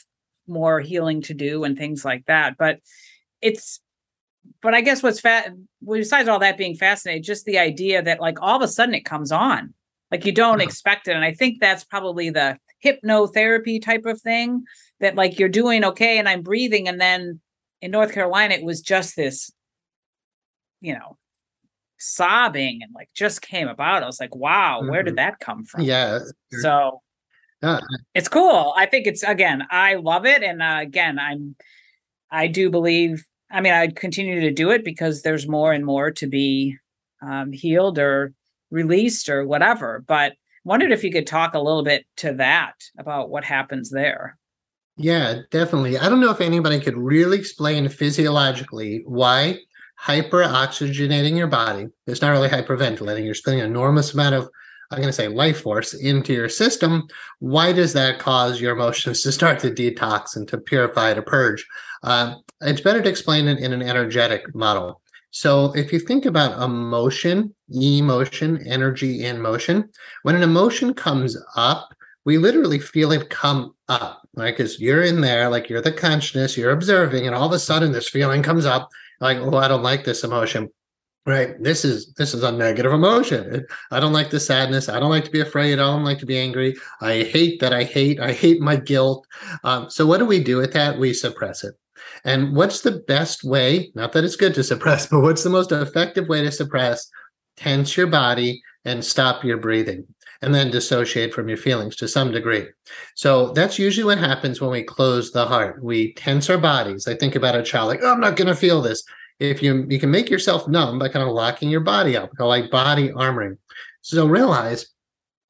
[0.48, 2.58] more healing to do and things like that.
[2.58, 2.80] But
[3.42, 3.80] it's
[4.62, 5.52] but I guess what's fat
[5.88, 9.06] besides all that being fascinating, just the idea that like all of a sudden it
[9.06, 9.74] comes on.
[10.12, 11.16] Like you don't expect it.
[11.16, 14.64] And I think that's probably the hypnotherapy type of thing
[15.00, 16.88] that like you're doing okay and I'm breathing.
[16.88, 17.40] And then
[17.82, 19.52] in North Carolina, it was just this,
[20.82, 21.18] you know,
[22.02, 24.04] sobbing and like just came about.
[24.04, 24.90] I was like, wow, mm-hmm.
[24.90, 25.18] where did mm-hmm.
[25.18, 25.84] that come from?
[25.84, 26.20] Yeah.
[26.62, 27.02] So
[27.64, 27.80] uh,
[28.16, 28.74] it's cool.
[28.76, 30.44] I think it's again, I love it.
[30.44, 31.56] And uh, again, I'm,
[32.32, 36.12] I do believe, I mean, I continue to do it because there's more and more
[36.12, 36.78] to be
[37.22, 38.34] um, healed or
[38.72, 40.04] released or whatever.
[40.08, 40.34] But
[40.64, 44.38] wondered if you could talk a little bit to that about what happens there.
[44.98, 45.98] Yeah, definitely.
[45.98, 49.60] I don't know if anybody could really explain physiologically why
[50.06, 54.50] hyperoxygenating your body, it's not really hyperventilating, you're spending an enormous amount of,
[54.90, 57.08] I'm going to say, life force into your system.
[57.40, 61.66] Why does that cause your emotions to start to detox and to purify, to purge?
[62.04, 65.02] Uh, it's better to explain it in an energetic model.
[65.32, 69.90] So if you think about emotion, emotion, energy in motion,
[70.24, 71.94] when an emotion comes up,
[72.26, 74.56] we literally feel it come up, right?
[74.56, 77.94] Because you're in there, like you're the consciousness, you're observing, and all of a sudden
[77.94, 78.90] this feeling comes up,
[79.22, 80.70] like, oh, I don't like this emotion.
[81.26, 81.54] Right.
[81.62, 83.64] This is this is a negative emotion.
[83.92, 84.90] I don't like the sadness.
[84.90, 85.74] I don't like to be afraid.
[85.74, 86.76] I don't like to be angry.
[87.00, 88.20] I hate that I hate.
[88.20, 89.28] I hate my guilt.
[89.64, 90.98] Um, so what do we do with that?
[90.98, 91.76] We suppress it.
[92.26, 93.92] And what's the best way?
[93.94, 97.08] Not that it's good to suppress, but what's the most effective way to suppress?
[97.56, 100.08] Tense your body and stop your breathing
[100.42, 102.68] and then dissociate from your feelings to some degree.
[103.16, 105.84] So that's usually what happens when we close the heart.
[105.84, 107.08] We tense our bodies.
[107.08, 109.04] I think about a child like, oh, I'm not going to feel this.
[109.40, 112.70] If you you can make yourself numb by kind of locking your body up, like
[112.70, 113.58] body armoring.
[114.02, 114.88] So realize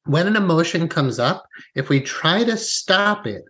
[0.04, 3.44] when an emotion comes up, if we try to stop it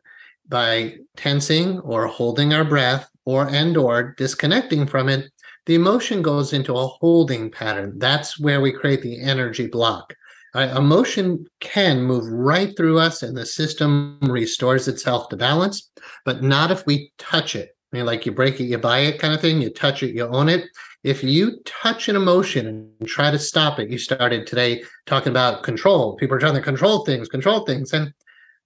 [0.48, 5.30] by tensing or holding our breath or and or disconnecting from it
[5.66, 10.14] the emotion goes into a holding pattern that's where we create the energy block
[10.54, 15.90] uh, emotion can move right through us and the system restores itself to balance
[16.24, 19.18] but not if we touch it I mean, like you break it, you buy it
[19.18, 19.60] kind of thing.
[19.60, 20.64] You touch it, you own it.
[21.04, 25.62] If you touch an emotion and try to stop it, you started today talking about
[25.62, 26.16] control.
[26.16, 27.92] People are trying to control things, control things.
[27.92, 28.14] And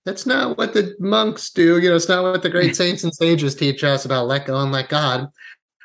[0.04, 1.80] that's not what the monks do.
[1.80, 4.60] You know, it's not what the great saints and sages teach us about let go
[4.60, 5.28] and let God.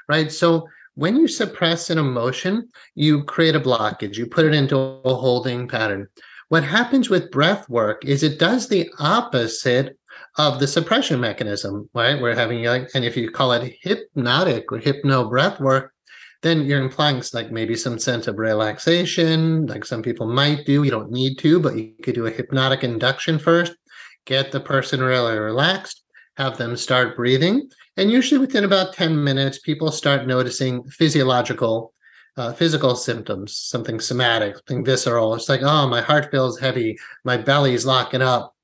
[0.07, 0.31] Right.
[0.31, 0.67] So
[1.01, 5.67] when you suppress an emotion, you create a blockage, you put it into a holding
[5.67, 6.07] pattern.
[6.49, 9.97] What happens with breath work is it does the opposite
[10.37, 12.21] of the suppression mechanism, right?
[12.21, 15.91] We're having like, and if you call it hypnotic or hypno breath work,
[16.43, 20.83] then you're implying like maybe some sense of relaxation, like some people might do.
[20.83, 23.73] You don't need to, but you could do a hypnotic induction first,
[24.25, 26.03] get the person really relaxed,
[26.37, 27.67] have them start breathing.
[27.97, 31.93] And usually within about 10 minutes, people start noticing physiological,
[32.37, 35.35] uh, physical symptoms, something somatic, something visceral.
[35.35, 38.55] It's like, oh, my heart feels heavy, my belly's locking up,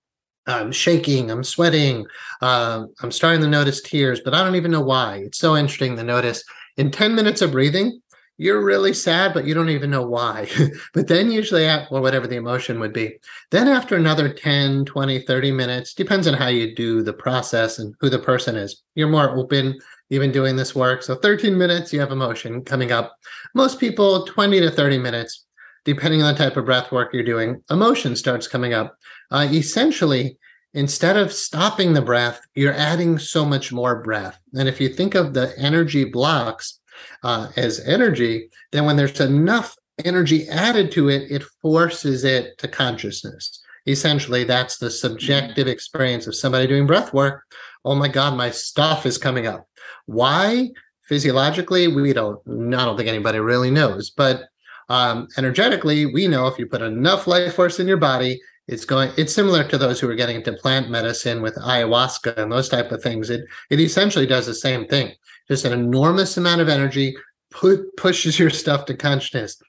[0.48, 2.06] I'm shaking, I'm sweating,
[2.42, 5.18] uh, I'm starting to notice tears, but I don't even know why.
[5.18, 6.44] It's so interesting to notice
[6.78, 8.02] in 10 minutes of breathing,
[8.38, 10.48] you're really sad, but you don't even know why.
[10.94, 13.18] but then usually, at, well, whatever the emotion would be,
[13.50, 17.96] then after another 10, 20, 30 minutes, depends on how you do the process and
[18.00, 18.84] who the person is.
[18.94, 19.80] You're more open,
[20.12, 21.02] even doing this work.
[21.02, 23.18] So 13 minutes, you have emotion coming up.
[23.56, 25.46] Most people, 20 to 30 minutes,
[25.84, 28.98] depending on the type of breath work you're doing, emotion starts coming up.
[29.32, 30.38] Uh, essentially,
[30.76, 34.40] instead of stopping the breath, you're adding so much more breath.
[34.54, 36.77] And if you think of the energy blocks
[37.24, 42.68] uh, as energy, then when there's enough energy added to it, it forces it to
[42.68, 43.62] consciousness.
[43.88, 47.44] Essentially, that's the subjective experience of somebody doing breath work.
[47.86, 49.68] Oh my God, my stuff is coming up.
[50.06, 50.72] Why?
[51.04, 54.10] Physiologically, we don't, I don't think anybody really knows.
[54.10, 54.44] But
[54.90, 59.12] um, energetically, we know if you put enough life force in your body, it's going
[59.18, 62.92] it's similar to those who are getting into plant medicine with ayahuasca and those type
[62.92, 63.30] of things.
[63.30, 65.14] It it essentially does the same thing.
[65.48, 67.16] Just an enormous amount of energy
[67.52, 69.62] put, pushes your stuff to consciousness.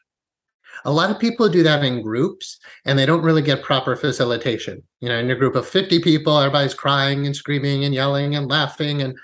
[0.85, 4.83] A lot of people do that in groups and they don't really get proper facilitation.
[5.01, 8.49] You know in a group of 50 people everybody's crying and screaming and yelling and
[8.49, 9.17] laughing and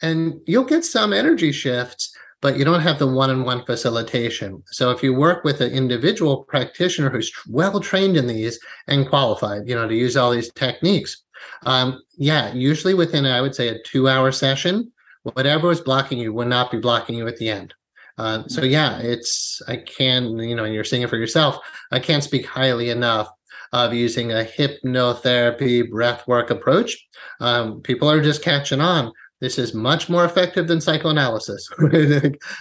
[0.00, 2.11] and you'll get some energy shifts
[2.42, 4.62] but you don't have the one-on-one facilitation.
[4.66, 9.66] So if you work with an individual practitioner who's well trained in these and qualified,
[9.66, 11.22] you know, to use all these techniques,
[11.62, 16.46] um, yeah, usually within I would say a two-hour session, whatever is blocking you will
[16.46, 17.74] not be blocking you at the end.
[18.18, 21.58] Uh, so yeah, it's I can you know, and you're seeing it for yourself.
[21.92, 23.28] I can't speak highly enough
[23.72, 27.08] of using a hypnotherapy breathwork approach.
[27.40, 31.68] Um, people are just catching on this is much more effective than psychoanalysis.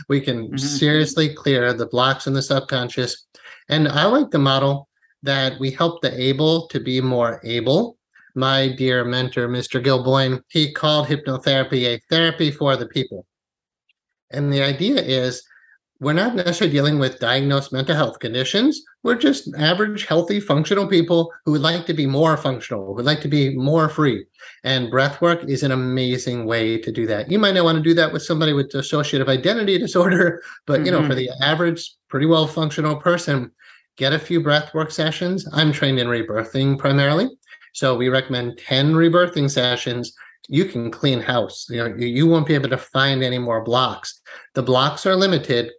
[0.10, 0.58] we can mm-hmm.
[0.58, 3.28] seriously clear the blocks in the subconscious.
[3.70, 4.90] And I like the model
[5.22, 8.00] that we help the able to be more able.
[8.34, 9.82] My dear mentor, Mr.
[9.82, 13.28] Gil Boyne, he called hypnotherapy a therapy for the people.
[14.32, 15.44] And the idea is
[16.00, 18.84] we're not necessarily dealing with diagnosed mental health conditions.
[19.04, 23.06] We're just average, healthy, functional people who would like to be more functional, who would
[23.06, 24.26] like to be more free.
[24.64, 27.32] And breath work is an amazing way to do that.
[27.32, 30.86] You might not want to do that with somebody with dissociative identity disorder, but mm-hmm.
[30.86, 31.34] you know, for mm-hmm.
[31.38, 33.52] the average, pretty well functional person,
[33.98, 35.48] get a few breath work sessions.
[35.52, 37.30] I'm trained in rebirthing primarily.
[37.74, 40.14] So we recommend 10 rebirthing sessions
[40.48, 41.68] you can clean house.
[41.70, 44.22] You know, you won't be able to find any more blocks.
[44.54, 45.72] The blocks are limited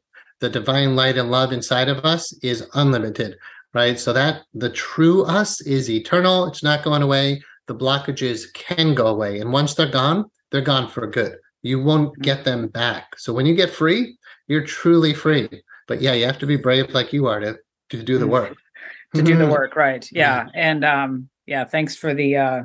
[0.42, 3.38] the divine light and love inside of us is unlimited,
[3.74, 3.96] right?
[3.96, 7.40] So that the true us is eternal, it's not going away.
[7.68, 9.38] The blockages can go away.
[9.38, 11.36] And once they're gone, they're gone for good.
[11.62, 13.16] You won't get them back.
[13.20, 15.48] So when you get free, you're truly free.
[15.86, 17.56] But yeah, you have to be brave like you are to,
[17.90, 18.32] to do the mm-hmm.
[18.32, 18.56] work.
[19.14, 20.04] to do the work, right.
[20.10, 20.48] Yeah.
[20.54, 22.62] And um, yeah, thanks for the uh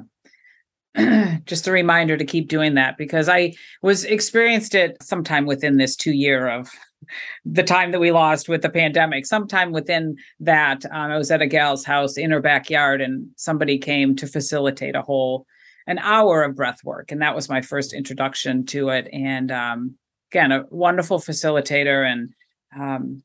[1.46, 5.96] just a reminder to keep doing that because I was experienced it sometime within this
[5.96, 6.72] two year of
[7.46, 9.26] the time that we lost with the pandemic.
[9.26, 13.78] Sometime within that, um, I was at a gal's house in her backyard, and somebody
[13.78, 15.46] came to facilitate a whole
[15.88, 19.08] an hour of breath work, and that was my first introduction to it.
[19.14, 19.96] And um,
[20.32, 22.34] again, a wonderful facilitator, and
[22.78, 23.24] um,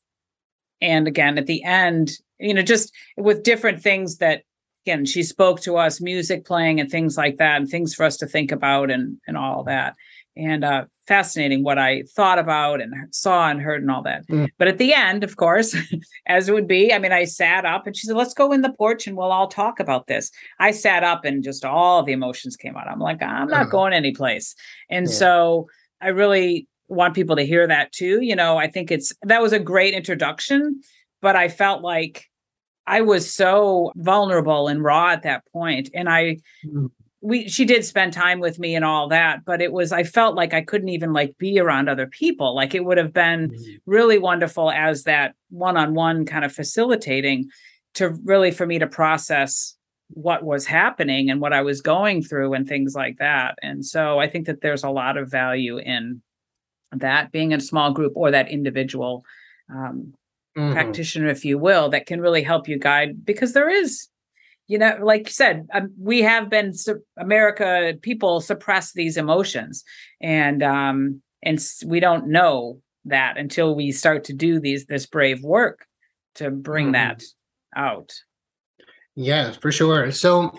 [0.81, 4.43] and again at the end, you know, just with different things that
[4.87, 8.17] again she spoke to us, music playing and things like that, and things for us
[8.19, 9.95] to think about, and and all that
[10.37, 14.27] and uh, fascinating what I thought about and saw and heard and all that.
[14.29, 14.49] Mm.
[14.59, 15.77] But at the end, of course,
[16.27, 18.63] as it would be, I mean, I sat up and she said, "Let's go in
[18.63, 22.13] the porch and we'll all talk about this." I sat up and just all the
[22.13, 22.89] emotions came out.
[22.89, 23.71] I'm like, I'm not uh-huh.
[23.71, 24.55] going anyplace,
[24.91, 25.13] and yeah.
[25.13, 25.69] so
[26.01, 28.21] I really want people to hear that too.
[28.21, 30.81] You know, I think it's that was a great introduction,
[31.21, 32.27] but I felt like
[32.87, 36.39] I was so vulnerable and raw at that point, and I.
[36.67, 36.91] Mm
[37.23, 40.35] we she did spend time with me and all that but it was i felt
[40.35, 43.73] like i couldn't even like be around other people like it would have been mm-hmm.
[43.87, 47.49] really wonderful as that one-on-one kind of facilitating
[47.95, 49.77] to really for me to process
[50.09, 54.19] what was happening and what i was going through and things like that and so
[54.19, 56.21] i think that there's a lot of value in
[56.91, 59.25] that being in a small group or that individual
[59.71, 60.13] um,
[60.59, 60.73] mm-hmm.
[60.73, 64.09] practitioner if you will that can really help you guide because there is
[64.73, 69.85] you know like you said um, we have been su- america people suppress these emotions
[70.23, 75.43] and um and we don't know that until we start to do these this brave
[75.43, 75.87] work
[76.35, 76.93] to bring mm-hmm.
[76.93, 77.23] that
[77.77, 78.13] out.
[79.15, 80.13] Yeah for sure.
[80.13, 80.53] So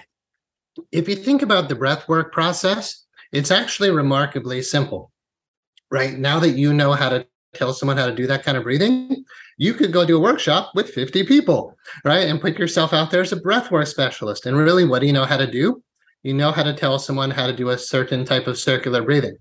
[0.91, 5.11] if you think about the breath work process it's actually remarkably simple
[5.89, 6.17] right?
[6.17, 9.25] Now that you know how to tell someone how to do that kind of breathing
[9.57, 12.27] you could go do a workshop with 50 people, right?
[12.27, 14.45] And put yourself out there as a breathwork specialist.
[14.45, 15.83] And really, what do you know how to do?
[16.23, 19.37] You know how to tell someone how to do a certain type of circular breathing.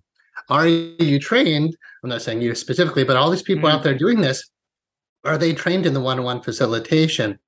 [0.49, 1.77] Are you trained?
[2.03, 3.77] I'm not saying you specifically, but all these people mm-hmm.
[3.77, 4.51] out there doing this,
[5.25, 7.39] are they trained in the one on one facilitation?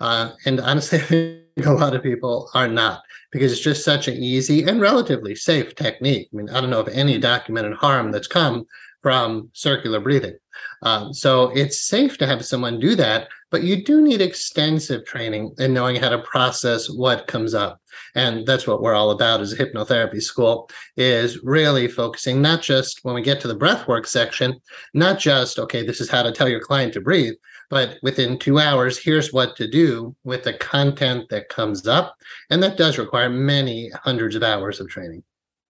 [0.00, 4.08] Uh, and honestly, I think a lot of people are not because it's just such
[4.08, 6.28] an easy and relatively safe technique.
[6.32, 8.66] I mean, I don't know of any documented harm that's come
[9.04, 10.34] from circular breathing.
[10.80, 15.54] Um, so it's safe to have someone do that, but you do need extensive training
[15.58, 17.82] in knowing how to process what comes up.
[18.14, 23.00] And that's what we're all about as a hypnotherapy school is really focusing not just
[23.02, 24.58] when we get to the breathwork section,
[24.94, 27.34] not just, okay, this is how to tell your client to breathe,
[27.68, 32.16] but within two hours, here's what to do with the content that comes up.
[32.48, 35.24] And that does require many hundreds of hours of training.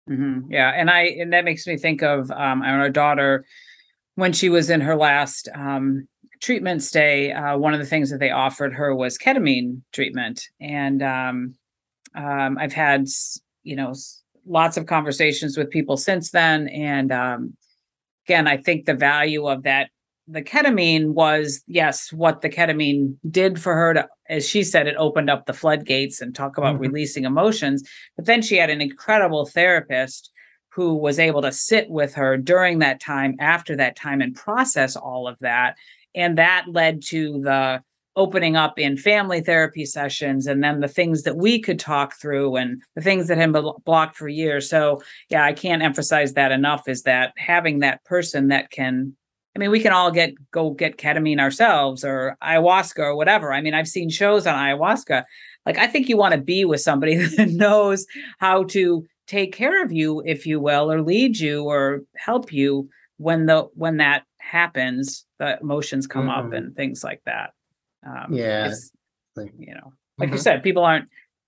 [0.09, 0.51] Mm-hmm.
[0.51, 0.71] Yeah.
[0.75, 3.45] And I, and that makes me think of um, our daughter
[4.15, 6.07] when she was in her last um,
[6.41, 11.01] treatment stay, uh, one of the things that they offered her was ketamine treatment, and
[11.01, 11.55] um,
[12.15, 13.05] um, I've had
[13.63, 13.93] you know
[14.45, 17.55] lots of conversations with people since then, and um,
[18.27, 19.89] again, I think the value of that
[20.31, 24.95] the ketamine was yes what the ketamine did for her to as she said it
[24.97, 26.83] opened up the floodgates and talk about mm-hmm.
[26.83, 27.83] releasing emotions
[28.15, 30.31] but then she had an incredible therapist
[30.71, 34.95] who was able to sit with her during that time, after that time, and process
[34.95, 35.75] all of that.
[36.15, 37.83] And that led to the
[38.15, 42.57] opening up in family therapy sessions and then the things that we could talk through
[42.57, 44.69] and the things that had been blocked for years.
[44.69, 49.15] So, yeah, I can't emphasize that enough is that having that person that can
[49.55, 53.51] I mean, we can all get go get ketamine ourselves or ayahuasca or whatever.
[53.53, 55.23] I mean, I've seen shows on ayahuasca.
[55.65, 58.05] Like, I think you want to be with somebody that knows
[58.39, 62.89] how to take care of you if you will or lead you or help you
[63.17, 66.47] when the when that happens the emotions come mm-hmm.
[66.47, 67.51] up and things like that
[68.05, 68.69] um yeah
[69.37, 70.33] you know like mm-hmm.
[70.33, 71.07] you said people aren't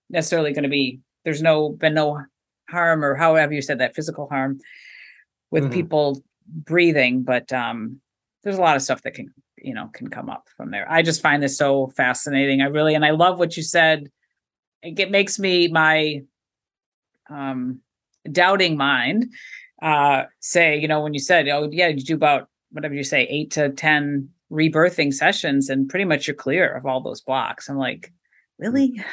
[0.10, 2.22] necessarily going to be there's no been no
[2.70, 4.60] harm or however you said that physical harm
[5.52, 5.74] with mm-hmm.
[5.74, 8.00] people breathing but um
[8.44, 11.02] there's a lot of stuff that can you know can come up from there i
[11.02, 14.10] just find this so fascinating i really and i love what you said
[14.82, 16.22] it makes me my
[17.30, 17.80] um,
[18.32, 19.32] doubting mind
[19.82, 23.24] uh, say, you know, when you said, oh, yeah, you do about whatever you say,
[23.24, 27.70] eight to 10 rebirthing sessions, and pretty much you're clear of all those blocks.
[27.70, 28.12] I'm like,
[28.60, 28.92] really?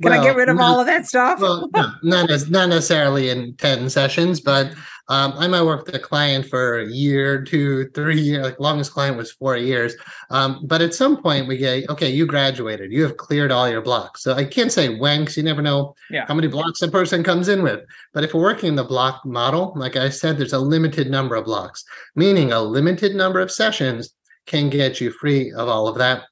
[0.00, 1.40] Can well, I get rid of all of that stuff?
[1.40, 4.72] well, no, not, not necessarily in 10 sessions, but
[5.08, 8.44] um, I might work with a client for a year, two, three years.
[8.44, 9.94] Like longest client was four years.
[10.30, 13.82] Um, but at some point we get, okay, you graduated, you have cleared all your
[13.82, 14.22] blocks.
[14.22, 16.24] So I can't say when, because you never know yeah.
[16.26, 17.80] how many blocks a person comes in with.
[18.14, 21.34] But if we're working in the block model, like I said, there's a limited number
[21.34, 21.84] of blocks,
[22.16, 24.14] meaning a limited number of sessions
[24.46, 26.22] can get you free of all of that.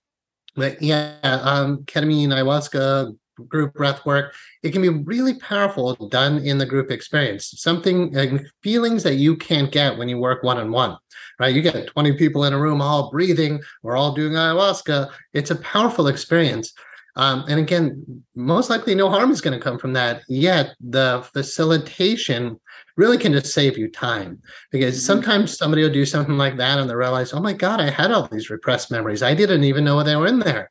[0.54, 3.16] But yeah, um, ketamine, ayahuasca,
[3.48, 7.54] group breath work it can be really powerful done in the group experience.
[7.56, 10.96] Something feelings that you can't get when you work one-on-one
[11.38, 11.54] right?
[11.54, 15.56] You get 20 people in a room all breathing we're all doing ayahuasca it's a
[15.56, 16.72] powerful experience.
[17.14, 21.26] Um, and again most likely no harm is going to come from that yet the
[21.32, 22.58] facilitation
[22.96, 24.40] really can just save you time.
[24.70, 25.06] Because mm-hmm.
[25.06, 28.12] sometimes somebody will do something like that and they realize oh my god i had
[28.12, 29.22] all these repressed memories.
[29.22, 30.70] I didn't even know they were in there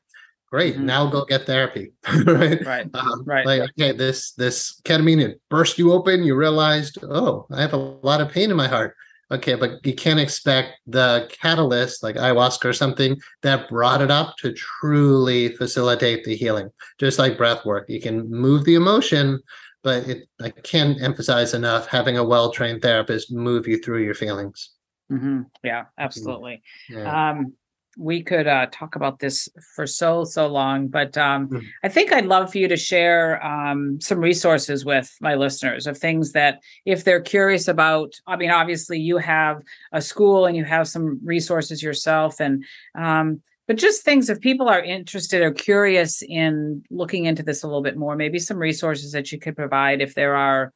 [0.52, 0.86] great mm-hmm.
[0.86, 1.94] now go get therapy
[2.26, 2.64] right?
[2.66, 7.48] Right um, right like okay this this ketamine it burst you open you realized oh
[7.52, 8.96] i have a lot of pain in my heart.
[9.32, 14.36] Okay but you can't expect the catalyst like ayahuasca or something that brought it up
[14.40, 16.70] to truly facilitate the healing.
[17.00, 19.40] Just like breath work you can move the emotion
[19.84, 24.72] but it, i can't emphasize enough having a well-trained therapist move you through your feelings.
[25.10, 25.42] Mm-hmm.
[25.64, 26.62] yeah absolutely.
[26.90, 27.30] Yeah.
[27.30, 27.54] um
[27.98, 31.64] we could uh, talk about this for so so long but um, Mhm.
[31.84, 35.98] i think i'd love for you to share um, some resources with my listeners of
[35.98, 39.62] things that if they're curious about i mean obviously you have
[39.92, 42.64] a school and you have some resources yourself and
[42.96, 47.68] um, but just things if people are interested or curious in looking into this a
[47.68, 50.74] little bit more maybe some resources that you could provide if there are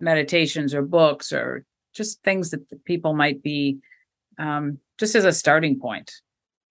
[0.00, 1.64] meditations or books or
[1.94, 3.78] just things that people might be
[4.38, 6.10] um, just as a starting point.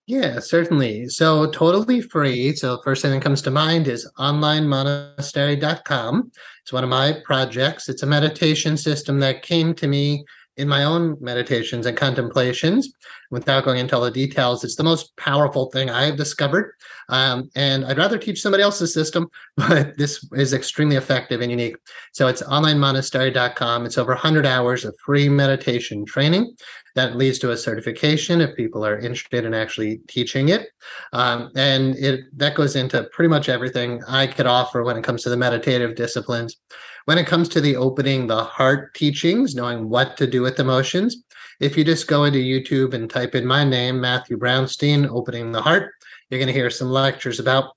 [0.06, 1.08] Yeah, certainly.
[1.08, 2.54] So totally free.
[2.56, 6.32] So first thing that comes to mind is onlinemonastery.com.
[6.62, 7.88] It's one of my projects.
[7.88, 10.26] It's a meditation system that came to me
[10.58, 12.94] in my own meditations and contemplations.
[13.32, 16.74] Without going into all the details, it's the most powerful thing I have discovered.
[17.10, 21.78] Um, and I'd rather teach somebody else's system, but this is extremely effective and unique.
[22.12, 23.86] So it's onlinemonastery.com.
[23.86, 26.56] It's over 100 hours of free meditation training
[26.96, 30.70] that leads to a certification if people are interested in actually teaching it.
[31.12, 35.24] Um, and it that goes into pretty much everything I could offer when it comes
[35.24, 36.58] to the meditative disciplines.
[37.06, 41.24] When it comes to the opening the heart teachings, knowing what to do with emotions,
[41.60, 45.62] if you just go into YouTube and type in my name, Matthew Brownstein, opening the
[45.62, 45.92] heart,
[46.30, 47.76] you're going to hear some lectures about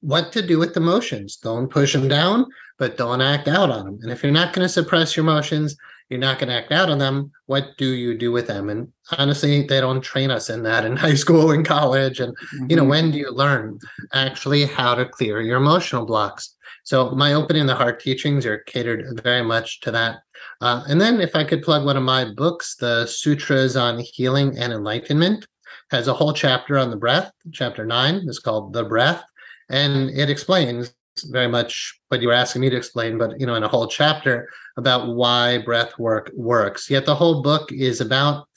[0.00, 1.36] what to do with emotions.
[1.36, 2.46] Don't push them down,
[2.78, 3.98] but don't act out on them.
[4.02, 5.76] And if you're not going to suppress your emotions,
[6.08, 7.32] you're not going to act out on them.
[7.46, 8.68] What do you do with them?
[8.68, 12.20] And honestly, they don't train us in that in high school and college.
[12.20, 12.36] And,
[12.68, 12.88] you know, Mhm.
[12.88, 13.78] when do you learn
[14.12, 16.54] actually how to clear your emotional blocks?
[16.84, 20.18] So my opening the heart teachings are catered very much to that.
[20.60, 24.56] Uh, and then if I could plug one of my books, the Sutras on Healing
[24.56, 25.46] and Enlightenment,
[25.90, 27.30] has a whole chapter on the breath.
[27.52, 29.22] Chapter nine is called The Breath.
[29.68, 30.92] And it explains
[31.24, 33.86] very much what you were asking me to explain, but you know, in a whole
[33.86, 36.90] chapter about why breath work works.
[36.90, 38.48] Yet the whole book is about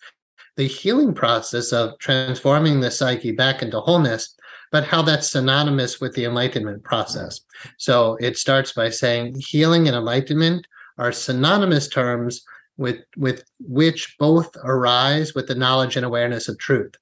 [0.58, 4.36] the healing process of transforming the psyche back into wholeness,
[4.72, 7.42] but how that's synonymous with the enlightenment process.
[7.78, 12.44] So it starts by saying healing and enlightenment are synonymous terms
[12.78, 16.94] with, with which both arise with the knowledge and awareness of truth.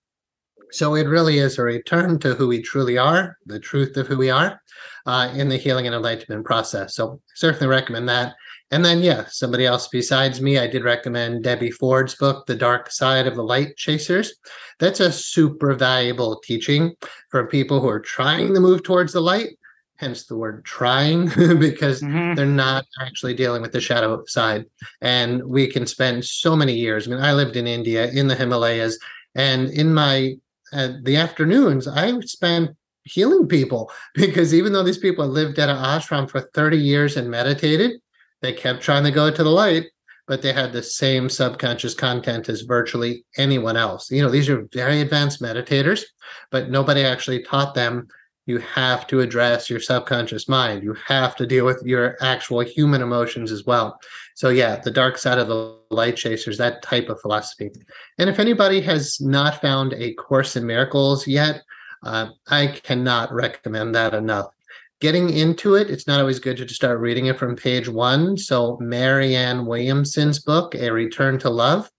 [0.71, 4.17] So it really is a return to who we truly are, the truth of who
[4.17, 4.61] we are
[5.05, 6.95] uh, in the healing and enlightenment process.
[6.95, 8.35] So certainly recommend that.
[8.69, 12.91] And then, yeah, somebody else besides me, I did recommend Debbie Ford's book, The Dark
[12.91, 14.33] Side of the Light Chasers.
[14.79, 16.95] That's a super valuable teaching
[17.29, 19.57] for people who are trying to move towards the light,
[19.95, 21.27] hence the word trying,
[21.59, 22.35] because Mhm.
[22.35, 24.65] they're not actually dealing with the shadow side.
[24.99, 27.07] And we can spend so many years.
[27.07, 28.99] I mean, I lived in India in the Himalayas,
[29.33, 30.35] and in my
[30.73, 35.77] uh, the afternoons, I spent healing people because even though these people lived at an
[35.77, 37.99] ashram for 30 years and meditated,
[38.41, 39.85] they kept trying to go to the light,
[40.27, 44.11] but they had the same subconscious content as virtually anyone else.
[44.11, 46.03] You know, these are very advanced meditators,
[46.51, 48.07] but nobody actually taught them
[48.47, 50.81] you have to address your subconscious mind.
[50.81, 53.99] You have to deal with your actual human emotions as well.
[54.37, 57.71] So, yeah, the dark side of the light chasers, that type of philosophy.
[58.19, 61.63] And if anybody has not found a Course in Miracles yet,
[62.03, 64.53] uh, I cannot recommend that enough.
[64.99, 68.37] Getting into it, it's not always good to just start reading it from page one.
[68.37, 71.89] So, Marianne Williamson's book, A Return to Love,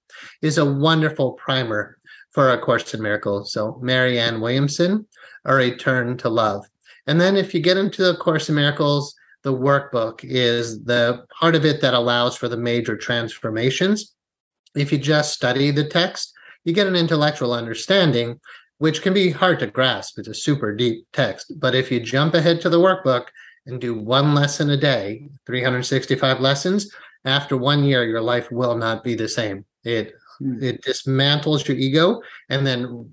[0.41, 1.99] is a wonderful primer
[2.30, 3.53] for A Course in Miracles.
[3.53, 5.09] So, Marianne Williamson,
[5.45, 6.64] A Return to Love.
[7.09, 11.55] And then, if you get into the Course in Miracles, the workbook is the part
[11.55, 14.14] of it that allows for the major transformations.
[14.74, 16.32] If you just study the text,
[16.64, 18.41] you get an intellectual understanding,
[18.78, 20.18] which can be hard to grasp.
[20.18, 21.53] It's a super deep text.
[21.59, 23.26] But if you jump ahead to the workbook
[23.66, 26.93] and do one lesson a day, 365 lessons,
[27.24, 29.64] after one year, your life will not be the same.
[29.84, 30.62] It Hmm.
[30.62, 33.12] it dismantles your ego and then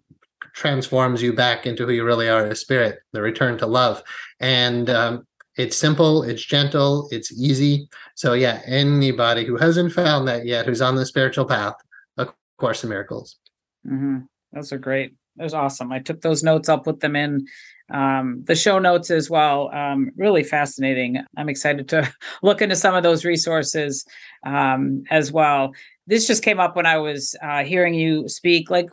[0.53, 4.03] transforms you back into who you really are as spirit, the return to love.
[4.39, 5.28] And um,
[5.58, 7.88] it's simple, it's gentle, it's easy.
[8.16, 11.76] So, yeah, anybody who hasn't found that yet, who's on the spiritual path,
[12.18, 12.28] A
[12.58, 13.38] Course in Miracles.
[13.86, 14.20] hmm
[14.53, 15.14] Those are great.
[15.38, 15.91] Those are awesome.
[15.91, 16.70] I took those notes.
[16.70, 17.45] I'll put them in
[17.93, 19.70] um, the show notes as well.
[19.74, 21.20] Um, really fascinating.
[21.38, 24.06] I'm excited to look into some of those resources
[24.45, 25.74] um, as well.
[26.08, 28.89] This just came up when I was uh, hearing you speak, like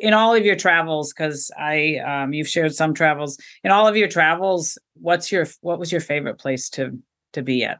[0.00, 3.38] in all of your travels, because I um, you've shared some travels.
[3.62, 6.98] In all of your travels, what's your what was your favorite place to
[7.34, 7.78] to be at?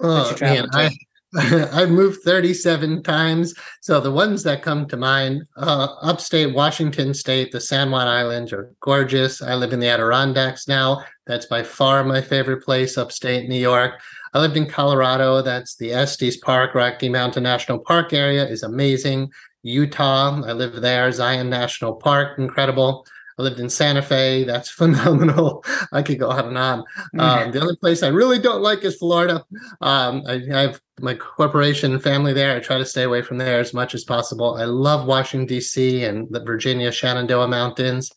[0.00, 0.78] Oh, man, to?
[0.78, 0.90] I,
[1.72, 3.54] I've moved 37 times.
[3.82, 8.52] So the ones that come to mind, uh, upstate Washington State, the San Juan Islands
[8.52, 9.42] are gorgeous.
[9.42, 11.04] I live in the Adirondacks now.
[11.26, 14.00] That's by far my favorite place, upstate New York.
[14.34, 15.42] I lived in Colorado.
[15.42, 19.30] That's the Estes Park, Rocky Mountain National Park area is amazing.
[19.62, 20.42] Utah.
[20.44, 21.10] I live there.
[21.12, 23.06] Zion National Park, incredible.
[23.38, 24.44] I lived in Santa Fe.
[24.44, 25.64] That's phenomenal.
[25.92, 26.80] I could go on and on.
[26.80, 27.20] Mm-hmm.
[27.20, 29.44] Um, the other place I really don't like is Florida.
[29.80, 32.56] Um, I, I, have my corporation and family there.
[32.56, 34.56] I try to stay away from there as much as possible.
[34.56, 36.04] I love Washington, D.C.
[36.04, 38.10] and the Virginia Shenandoah Mountains.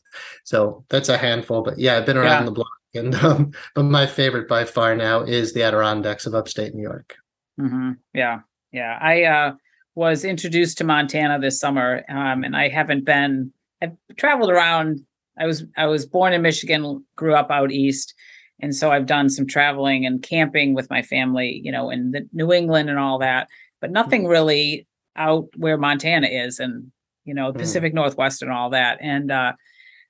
[0.43, 1.61] So that's a handful.
[1.61, 2.45] But yeah, I've been around yeah.
[2.45, 2.80] the block.
[2.93, 7.15] And um, but my favorite by far now is the Adirondacks of upstate New York.
[7.59, 7.91] Mm-hmm.
[8.13, 8.39] Yeah,
[8.71, 8.97] yeah.
[9.01, 9.53] I uh,
[9.95, 13.53] was introduced to Montana this summer, um, and I haven't been.
[13.81, 14.99] I've traveled around
[15.41, 18.13] I was I was born in Michigan, grew up out east,
[18.59, 22.27] and so I've done some traveling and camping with my family, you know, in the
[22.33, 23.47] New England and all that,
[23.79, 24.31] but nothing mm-hmm.
[24.31, 26.91] really out where Montana is, and
[27.25, 27.57] you know, mm.
[27.57, 27.95] Pacific mm.
[27.95, 28.99] Northwest and all that.
[29.01, 29.53] And uh,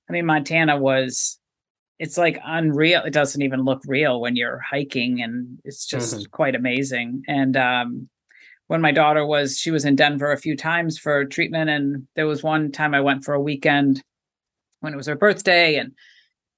[0.09, 1.39] I mean, Montana was
[2.01, 3.03] it's like unreal.
[3.03, 6.31] It doesn't even look real when you're hiking, and it's just mm-hmm.
[6.31, 7.21] quite amazing.
[7.27, 8.09] And um,
[8.65, 12.25] when my daughter was, she was in Denver a few times for treatment, and there
[12.25, 14.01] was one time I went for a weekend
[14.79, 15.91] when it was her birthday and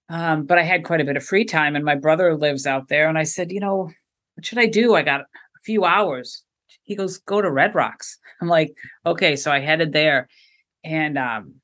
[0.10, 2.88] um, but I had quite a bit of free time and my brother lives out
[2.88, 3.90] there and I said, you know,
[4.36, 4.96] what should I do?
[4.96, 6.44] I got a few hours.
[6.84, 8.18] He goes, go to Red Rocks.
[8.42, 8.76] I'm like,
[9.06, 9.36] okay.
[9.36, 10.28] So I headed there
[10.84, 11.56] and um,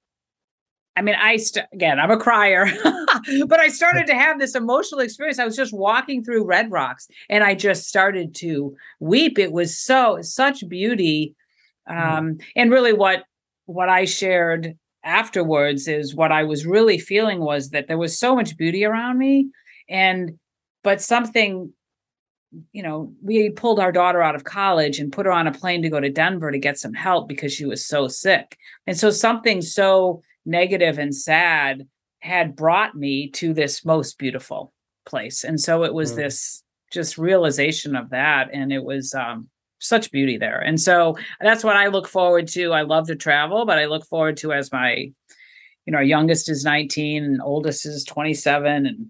[0.96, 2.66] I mean, I st- again, I'm a crier,
[3.48, 5.40] but I started to have this emotional experience.
[5.40, 9.40] I was just walking through Red Rocks, and I just started to weep.
[9.40, 11.36] It was so such beauty,
[11.90, 12.18] mm-hmm.
[12.18, 13.24] um, and really what
[13.66, 18.36] what I shared afterwards is what I was really feeling was that there was so
[18.36, 19.50] much beauty around me.
[19.88, 20.38] And,
[20.84, 21.72] but something,
[22.72, 25.82] you know, we pulled our daughter out of college and put her on a plane
[25.84, 28.58] to go to Denver to get some help because she was so sick.
[28.88, 31.88] And so something so negative and sad
[32.20, 34.74] had brought me to this most beautiful
[35.06, 35.44] place.
[35.44, 36.18] And so it was mm.
[36.18, 38.50] this just realization of that.
[38.52, 40.60] And it was, um, such beauty there.
[40.60, 42.74] And so that's what I look forward to.
[42.74, 44.94] I love to travel, but I look forward to as my,
[45.86, 49.08] you know, our youngest is 19 and oldest is 27 and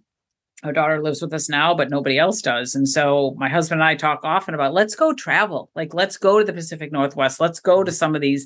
[0.64, 2.76] our daughter lives with us now, but nobody else does.
[2.76, 5.72] And so my husband and I talk often about let's go travel.
[5.74, 7.40] Like let's go to the Pacific Northwest.
[7.40, 8.46] Let's go to some of these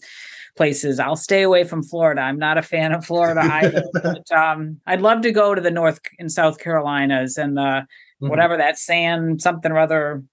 [0.56, 1.00] places.
[1.00, 2.22] I'll stay away from Florida.
[2.22, 3.84] I'm not a fan of Florida either.
[3.94, 8.30] but um, I'd love to go to the North and South Carolinas and uh, mm-hmm.
[8.30, 10.24] whatever that sand something or other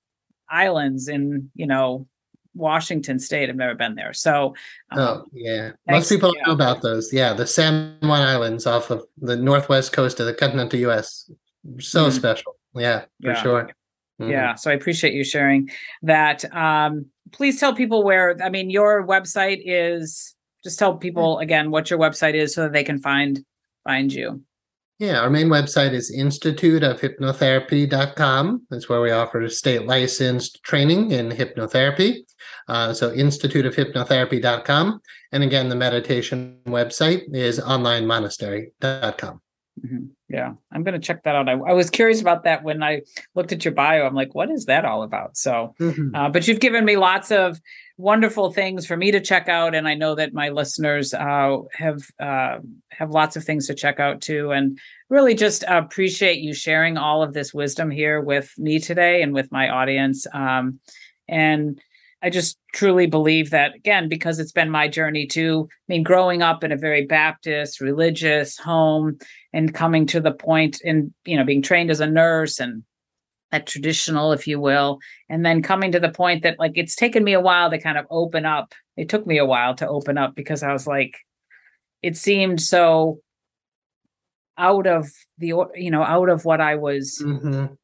[0.49, 2.07] islands in you know
[2.55, 3.49] Washington State.
[3.49, 4.55] I've never been there, so
[4.91, 6.43] um, oh yeah, most people yeah.
[6.47, 7.13] know about those.
[7.13, 11.31] Yeah, the San Juan Islands off of the northwest coast of the continental U.S.
[11.79, 12.17] So mm-hmm.
[12.17, 12.57] special.
[12.75, 13.43] Yeah, for yeah.
[13.43, 13.71] sure.
[14.21, 14.31] Mm-hmm.
[14.31, 15.71] Yeah, so I appreciate you sharing
[16.03, 16.45] that.
[16.55, 18.37] Um, please tell people where.
[18.43, 20.37] I mean, your website is.
[20.63, 23.43] Just tell people again what your website is so that they can find
[23.83, 24.43] find you.
[24.99, 28.67] Yeah, our main website is instituteofhypnotherapy.com.
[28.69, 32.17] That's where we offer state licensed training in hypnotherapy.
[32.69, 35.01] Uh, so instituteofhypnotherapy.com.
[35.33, 39.41] And again, the meditation website is onlinemonastery.com.
[39.85, 40.07] Mm-hmm.
[40.29, 41.49] Yeah, I'm going to check that out.
[41.49, 43.01] I, I, was curious about that when I
[43.35, 44.07] looked at your bio.
[44.07, 45.37] I'm like, what is that all about?
[45.37, 46.15] So, mm-hmm.
[46.15, 47.59] uh, but you've given me lots of
[47.97, 52.03] wonderful things for me to check out, and I know that my listeners uh, have
[52.21, 52.59] uh,
[52.91, 54.51] have lots of things to check out too.
[54.51, 54.79] And
[55.09, 59.51] really, just appreciate you sharing all of this wisdom here with me today and with
[59.51, 60.27] my audience.
[60.35, 60.81] Um,
[61.27, 61.81] and
[62.23, 65.69] I just truly believe that again because it's been my journey too.
[65.71, 69.19] I mean, growing up in a very Baptist religious home
[69.53, 72.85] and coming to the point in you know being trained as a nurse and
[73.51, 77.25] that traditional, if you will, and then coming to the point that like it's taken
[77.25, 78.75] me a while to kind of open up.
[78.97, 81.19] It took me a while to open up because I was like,
[82.03, 83.21] it seemed so
[84.57, 87.75] out of the you know out of what I was mm-hmm.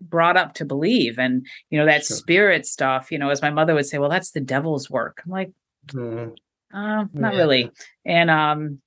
[0.00, 2.16] brought up to believe, and you know that sure.
[2.16, 3.12] spirit stuff.
[3.12, 5.22] You know, as my mother would say, well, that's the devil's work.
[5.24, 5.52] I'm like,
[5.88, 6.30] mm-hmm.
[6.76, 7.38] uh, not yeah.
[7.38, 7.70] really.
[8.06, 8.80] And um,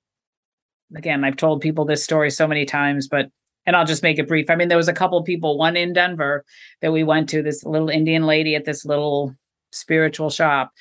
[0.96, 3.30] again, I've told people this story so many times, but
[3.66, 4.50] and I'll just make it brief.
[4.50, 6.46] I mean, there was a couple of people, one in Denver
[6.82, 9.36] that we went to, this little Indian lady at this little
[9.74, 10.72] spiritual shop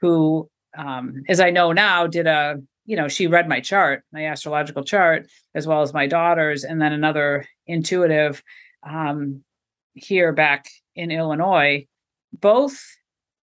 [0.00, 2.56] who, um, as I know now, did a,
[2.86, 6.80] you know, she read my chart, my astrological chart, as well as my daughter's, and
[6.80, 8.42] then another intuitive
[8.88, 9.44] um,
[9.92, 11.86] here back in Illinois,
[12.32, 12.82] both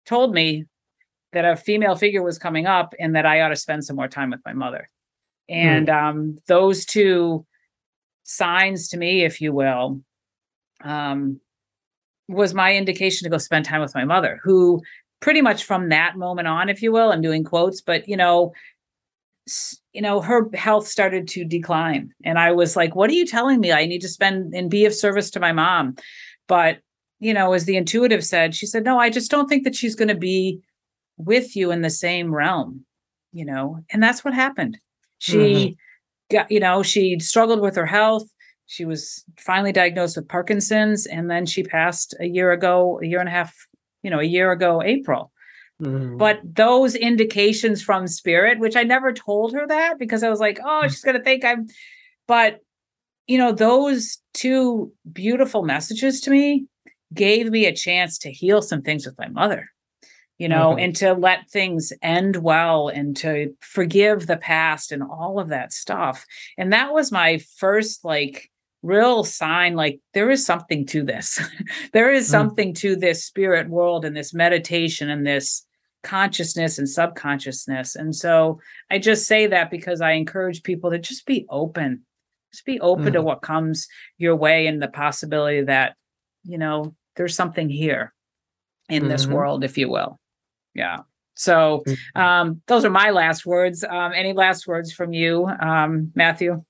[0.06, 0.66] told me
[1.32, 4.08] that a female figure was coming up and that I ought to spend some more
[4.08, 4.88] time with my mother.
[5.48, 5.56] Hmm.
[5.56, 6.02] And mm.
[6.02, 7.46] um, those two
[8.22, 10.00] signs to me, if you will,
[10.82, 11.40] um,
[12.28, 14.80] was my indication to go spend time with my mother, who
[15.20, 18.52] pretty much from that moment on, if you will, I'm doing quotes, but you know,
[19.92, 22.14] you know, her health started to decline.
[22.24, 23.72] And I was like, what are you telling me?
[23.72, 25.96] I need to spend and be of service to my mom.
[26.48, 26.78] But,
[27.20, 29.94] you know, as the intuitive said, she said, no, I just don't think that she's
[29.94, 30.60] going to be
[31.18, 32.86] with you in the same realm.
[33.34, 34.78] you know, and that's what happened.
[35.24, 36.36] She mm-hmm.
[36.36, 38.24] got, you know, she struggled with her health.
[38.66, 43.20] She was finally diagnosed with Parkinson's, and then she passed a year ago, a year
[43.20, 43.54] and a half,
[44.02, 45.32] you know, a year ago, April.
[45.82, 46.18] Mm-hmm.
[46.18, 50.60] But those indications from spirit, which I never told her that because I was like,
[50.62, 51.68] oh, she's going to think I'm,
[52.28, 52.60] but
[53.26, 56.66] you know, those two beautiful messages to me
[57.14, 59.70] gave me a chance to heal some things with my mother,
[60.38, 60.80] you know, mm-hmm.
[60.80, 65.72] and to let things end well and to forgive the past and all of that
[65.72, 66.26] stuff.
[66.58, 68.50] And that was my first, like,
[68.84, 71.40] real sign like there is something to this
[71.94, 72.30] there is mm.
[72.32, 75.66] something to this spirit world and this meditation and this
[76.02, 78.60] consciousness and subconsciousness and so
[78.90, 82.02] i just say that because i encourage people to just be open
[82.52, 83.12] just be open mm.
[83.14, 85.94] to what comes your way and the possibility that
[86.42, 88.12] you know there's something here
[88.90, 89.12] in mm-hmm.
[89.12, 90.20] this world if you will
[90.74, 90.98] yeah
[91.34, 92.20] so mm-hmm.
[92.20, 96.62] um those are my last words um any last words from you um matthew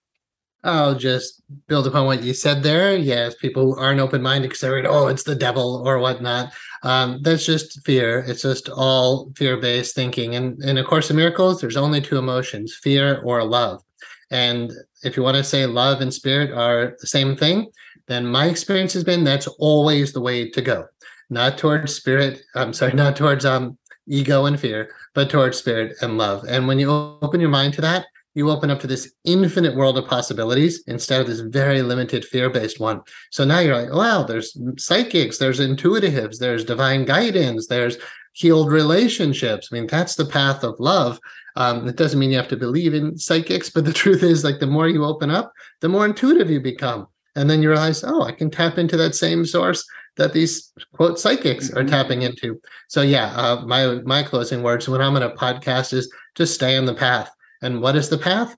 [0.64, 2.96] I'll just build upon what you said there.
[2.96, 6.54] Yes, people aren't open minded because they're, like, oh, it's the devil or whatnot.
[6.82, 8.24] Um, that's just fear.
[8.26, 10.34] It's just all fear based thinking.
[10.36, 13.82] And in A Course in Miracles, there's only two emotions fear or love.
[14.30, 17.70] And if you want to say love and spirit are the same thing,
[18.08, 20.86] then my experience has been that's always the way to go.
[21.28, 23.78] Not towards spirit, I'm sorry, not towards um,
[24.08, 26.44] ego and fear, but towards spirit and love.
[26.48, 29.96] And when you open your mind to that, you open up to this infinite world
[29.96, 33.00] of possibilities instead of this very limited fear-based one.
[33.30, 37.96] So now you're like, wow, there's psychics, there's intuitives, there's divine guidance, there's
[38.32, 39.68] healed relationships.
[39.70, 41.20] I mean, that's the path of love.
[41.56, 44.58] Um, it doesn't mean you have to believe in psychics, but the truth is, like,
[44.58, 47.06] the more you open up, the more intuitive you become.
[47.36, 49.84] And then you realize, oh, I can tap into that same source
[50.16, 51.88] that these quote psychics are mm-hmm.
[51.88, 52.60] tapping into.
[52.88, 56.76] So yeah, uh, my my closing words when I'm on a podcast is just stay
[56.76, 57.30] on the path
[57.64, 58.54] and what is the path?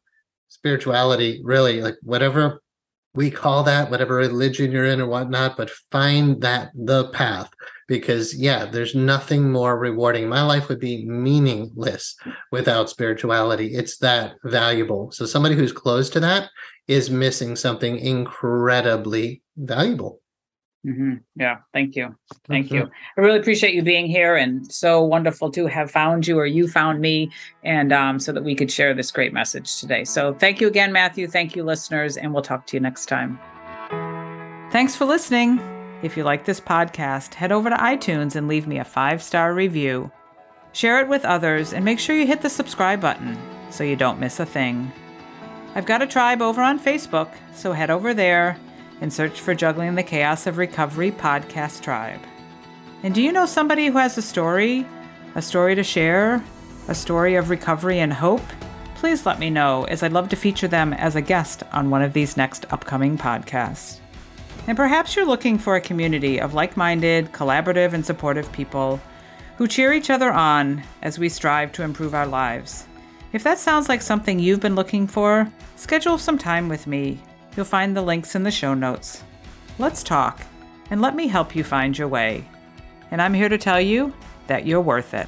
[0.49, 2.61] Spirituality, really, like whatever
[3.15, 7.49] we call that, whatever religion you're in or whatnot, but find that the path
[7.89, 10.29] because, yeah, there's nothing more rewarding.
[10.29, 12.17] My life would be meaningless
[12.51, 13.75] without spirituality.
[13.75, 15.13] It's that valuable.
[15.13, 16.51] So, somebody who's close to that
[16.89, 20.21] is missing something incredibly valuable.
[20.87, 21.15] Mm-hmm.
[21.35, 22.15] Yeah, thank you.
[22.47, 22.77] Thank mm-hmm.
[22.77, 22.91] you.
[23.17, 26.69] I really appreciate you being here and so wonderful to have found you or you
[26.69, 27.33] found me
[27.65, 30.05] and um, so that we could share this great message today.
[30.05, 31.27] So thank you again, Matthew.
[31.27, 33.39] Thank you, listeners, and we'll talk to you next time.
[34.71, 35.61] Thanks for listening.
[36.03, 39.55] If you like this podcast, head over to iTunes and leave me a five star
[39.55, 40.11] review.
[40.73, 43.37] Share it with others and make sure you hit the subscribe button
[43.71, 44.93] so you don't miss a thing.
[45.75, 48.57] I've got a tribe over on Facebook, so head over there
[49.01, 52.21] and search for Juggling the Chaos of Recovery podcast tribe.
[53.03, 54.87] And do you know somebody who has a story,
[55.35, 56.43] a story to share,
[56.89, 58.43] a story of recovery and hope?
[58.97, 62.03] Please let me know, as I'd love to feature them as a guest on one
[62.03, 64.01] of these next upcoming podcasts.
[64.67, 69.01] And perhaps you're looking for a community of like minded, collaborative, and supportive people
[69.59, 72.87] who cheer each other on as we strive to improve our lives.
[73.33, 77.21] If that sounds like something you've been looking for, schedule some time with me
[77.57, 79.25] You'll find the links in the show notes.
[79.79, 80.43] Let's talk,
[80.91, 82.45] and let me help you find your way.
[83.11, 84.13] And I'm here to tell you
[84.47, 85.27] that you're worth it.